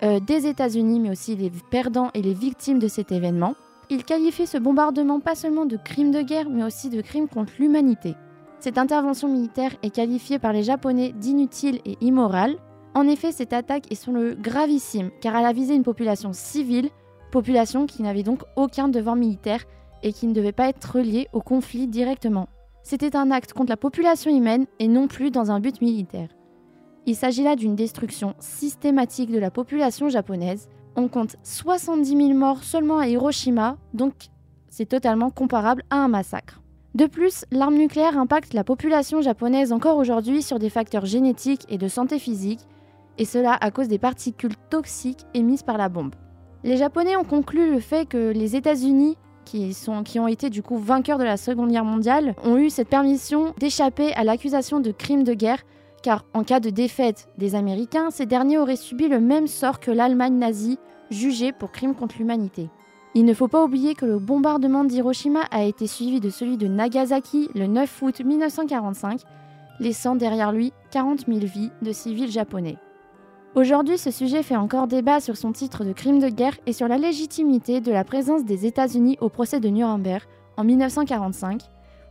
euh, 0.03 0.19
des 0.19 0.47
États-Unis, 0.47 0.99
mais 0.99 1.12
aussi 1.12 1.36
les 1.36 1.51
perdants 1.71 2.12
et 2.13 2.21
les 2.21 2.33
victimes 2.33 2.79
de 2.79 2.88
cet 2.88 3.12
événement. 3.12 3.55
Ils 3.89 4.03
qualifient 4.03 4.47
ce 4.47 4.57
bombardement 4.57 5.19
pas 5.19 5.36
seulement 5.36 5.65
de 5.65 5.77
crime 5.77 6.12
de 6.12 6.21
guerre, 6.21 6.49
mais 6.49 6.63
aussi 6.63 6.89
de 6.89 7.01
crime 7.01 7.27
contre 7.27 7.53
l'humanité. 7.60 8.15
Cette 8.60 8.77
intervention 8.77 9.27
militaire 9.27 9.71
est 9.83 9.91
qualifiée 9.91 10.39
par 10.39 10.51
les 10.51 10.63
Japonais 10.63 11.13
d'inutile 11.15 11.79
et 11.86 11.97
immorale, 12.01 12.57
en 12.97 13.07
effet, 13.07 13.31
cette 13.31 13.53
attaque 13.53 13.91
est 13.91 13.95
sur 13.95 14.12
le 14.12 14.33
gravissime, 14.33 15.12
car 15.21 15.36
elle 15.36 15.45
a 15.45 15.53
visé 15.53 15.75
une 15.75 15.83
population 15.83 16.33
civile, 16.33 16.89
population 17.31 17.86
qui 17.86 18.01
n'avait 18.01 18.23
donc 18.23 18.41
aucun 18.55 18.88
devoir 18.88 19.15
militaire 19.15 19.65
et 20.01 20.12
qui 20.12 20.25
ne 20.25 20.33
devait 20.33 20.51
pas 20.51 20.67
être 20.67 20.95
reliée 20.95 21.27
au 21.31 21.41
conflit 21.41 21.86
directement. 21.86 22.49
C'était 22.81 23.15
un 23.15 23.29
acte 23.29 23.53
contre 23.53 23.69
la 23.69 23.77
population 23.77 24.36
humaine 24.36 24.65
et 24.79 24.88
non 24.88 25.07
plus 25.07 25.29
dans 25.29 25.51
un 25.51 25.60
but 25.60 25.79
militaire. 25.79 26.29
Il 27.05 27.15
s'agit 27.15 27.43
là 27.43 27.55
d'une 27.55 27.75
destruction 27.75 28.33
systématique 28.39 29.31
de 29.31 29.38
la 29.38 29.51
population 29.51 30.10
japonaise. 30.10 30.67
On 30.95 31.07
compte 31.07 31.36
70 31.43 32.17
000 32.17 32.33
morts 32.33 32.63
seulement 32.63 32.97
à 32.97 33.07
Hiroshima, 33.07 33.77
donc 33.93 34.13
c'est 34.69 34.89
totalement 34.89 35.29
comparable 35.29 35.83
à 35.91 35.97
un 35.97 36.07
massacre. 36.07 36.63
De 36.95 37.05
plus, 37.05 37.45
l'arme 37.51 37.75
nucléaire 37.75 38.17
impacte 38.17 38.55
la 38.55 38.63
population 38.63 39.21
japonaise 39.21 39.71
encore 39.71 39.97
aujourd'hui 39.97 40.41
sur 40.41 40.57
des 40.57 40.71
facteurs 40.71 41.05
génétiques 41.05 41.65
et 41.69 41.77
de 41.77 41.88
santé 41.88 42.17
physique, 42.17 42.62
et 43.17 43.25
cela 43.25 43.58
à 43.60 43.71
cause 43.71 43.88
des 43.88 43.97
particules 43.97 44.56
toxiques 44.69 45.25
émises 45.34 45.63
par 45.63 45.77
la 45.77 45.89
bombe. 45.89 46.15
Les 46.63 46.77
Japonais 46.77 47.15
ont 47.15 47.23
conclu 47.23 47.71
le 47.71 47.80
fait 47.80 48.08
que 48.08 48.32
les 48.32 48.56
États-Unis, 48.56 49.17
qui, 49.45 49.73
ont 50.19 50.27
été 50.27 50.49
du 50.49 50.62
coup 50.62 50.77
vainqueurs 50.77 51.17
de 51.17 51.23
la 51.23 51.38
Seconde 51.38 51.71
Guerre 51.71 51.86
mondiale, 51.86 52.36
ont 52.43 52.58
eu 52.58 52.69
cette 52.69 52.89
permission 52.89 53.53
d'échapper 53.58 54.13
à 54.13 54.23
l'accusation 54.23 54.80
de 54.80 54.91
crime 54.91 55.23
de 55.23 55.34
guerre, 55.34 55.63
car 56.03 56.25
en 56.34 56.43
cas 56.43 56.60
de 56.60 56.69
défaite 56.69 57.30
des 57.38 57.56
Américains, 57.56 58.10
ces 58.10 58.25
derniers 58.25 58.58
auraient 58.58 58.75
subi 58.75 59.08
le 59.08 59.19
même 59.19 59.47
sort 59.47 59.80
que 59.80 59.91
l'Allemagne 59.91 60.38
nazie, 60.38 60.80
jugée 61.10 61.53
pour 61.53 61.71
crime 61.71 61.95
contre 61.95 62.17
l'humanité. 62.19 62.69
Il 63.15 63.25
ne 63.25 63.34
faut 63.34 63.47
pas 63.47 63.63
oublier 63.63 63.95
que 63.95 64.06
le 64.06 64.19
bombardement 64.19 64.84
d'Hiroshima 64.84 65.41
a 65.51 65.63
été 65.63 65.88
suivi 65.88 66.19
de 66.19 66.30
celui 66.30 66.58
de 66.58 66.67
Nagasaki 66.67 67.49
le 67.56 67.67
9 67.67 68.01
août 68.01 68.21
1945, 68.23 69.21
laissant 69.80 70.15
derrière 70.15 70.51
lui 70.51 70.73
40 70.91 71.25
000 71.27 71.39
vies 71.39 71.71
de 71.82 71.91
civils 71.91 72.32
japonais. 72.32 72.77
Aujourd'hui, 73.58 73.98
ce 73.98 74.12
sujet 74.12 74.43
fait 74.43 74.56
encore 74.56 74.86
débat 74.86 75.20
sur 75.20 75.36
son 75.36 75.52
titre 75.52 75.84
de 75.84 75.91
crime 75.91 76.20
de 76.20 76.30
guerre 76.30 76.56
et 76.67 76.74
sur 76.74 76.88
la 76.88 77.00
légitimité 77.00 77.82
de 77.82 77.91
la 77.91 78.04
présence 78.04 78.46
des 78.46 78.67
États-Unis 78.67 79.17
au 79.20 79.30
procès 79.30 79.60
de 79.60 79.67
Nuremberg 79.67 80.22
en 80.58 80.63
1945, 80.63 81.63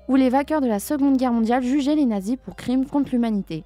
où 0.08 0.16
les 0.16 0.28
vainqueurs 0.28 0.60
de 0.60 0.66
la 0.66 0.80
Seconde 0.80 1.16
Guerre 1.16 1.32
mondiale 1.32 1.62
jugeaient 1.62 1.94
les 1.94 2.04
nazis 2.04 2.34
pour 2.34 2.56
crimes 2.56 2.84
contre 2.84 3.12
l'humanité. 3.12 3.62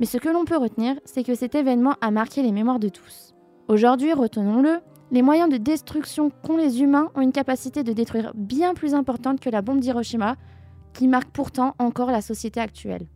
Mais 0.00 0.04
ce 0.04 0.18
que 0.18 0.28
l'on 0.28 0.44
peut 0.44 0.58
retenir, 0.58 0.96
c'est 1.06 1.24
que 1.24 1.34
cet 1.34 1.54
événement 1.54 1.94
a 2.02 2.10
marqué 2.10 2.42
les 2.42 2.52
mémoires 2.52 2.78
de 2.78 2.90
tous. 2.90 3.32
Aujourd'hui, 3.68 4.12
retenons-le, 4.12 4.80
les 5.10 5.22
moyens 5.22 5.48
de 5.48 5.56
destruction 5.56 6.30
qu'ont 6.46 6.58
les 6.58 6.82
humains 6.82 7.08
ont 7.14 7.22
une 7.22 7.32
capacité 7.32 7.84
de 7.84 7.94
détruire 7.94 8.32
bien 8.34 8.74
plus 8.74 8.92
importante 8.92 9.40
que 9.40 9.48
la 9.48 9.62
bombe 9.62 9.80
d'Hiroshima, 9.80 10.36
qui 10.92 11.08
marque 11.08 11.30
pourtant 11.30 11.74
encore 11.78 12.10
la 12.10 12.20
société 12.20 12.60
actuelle. 12.60 13.06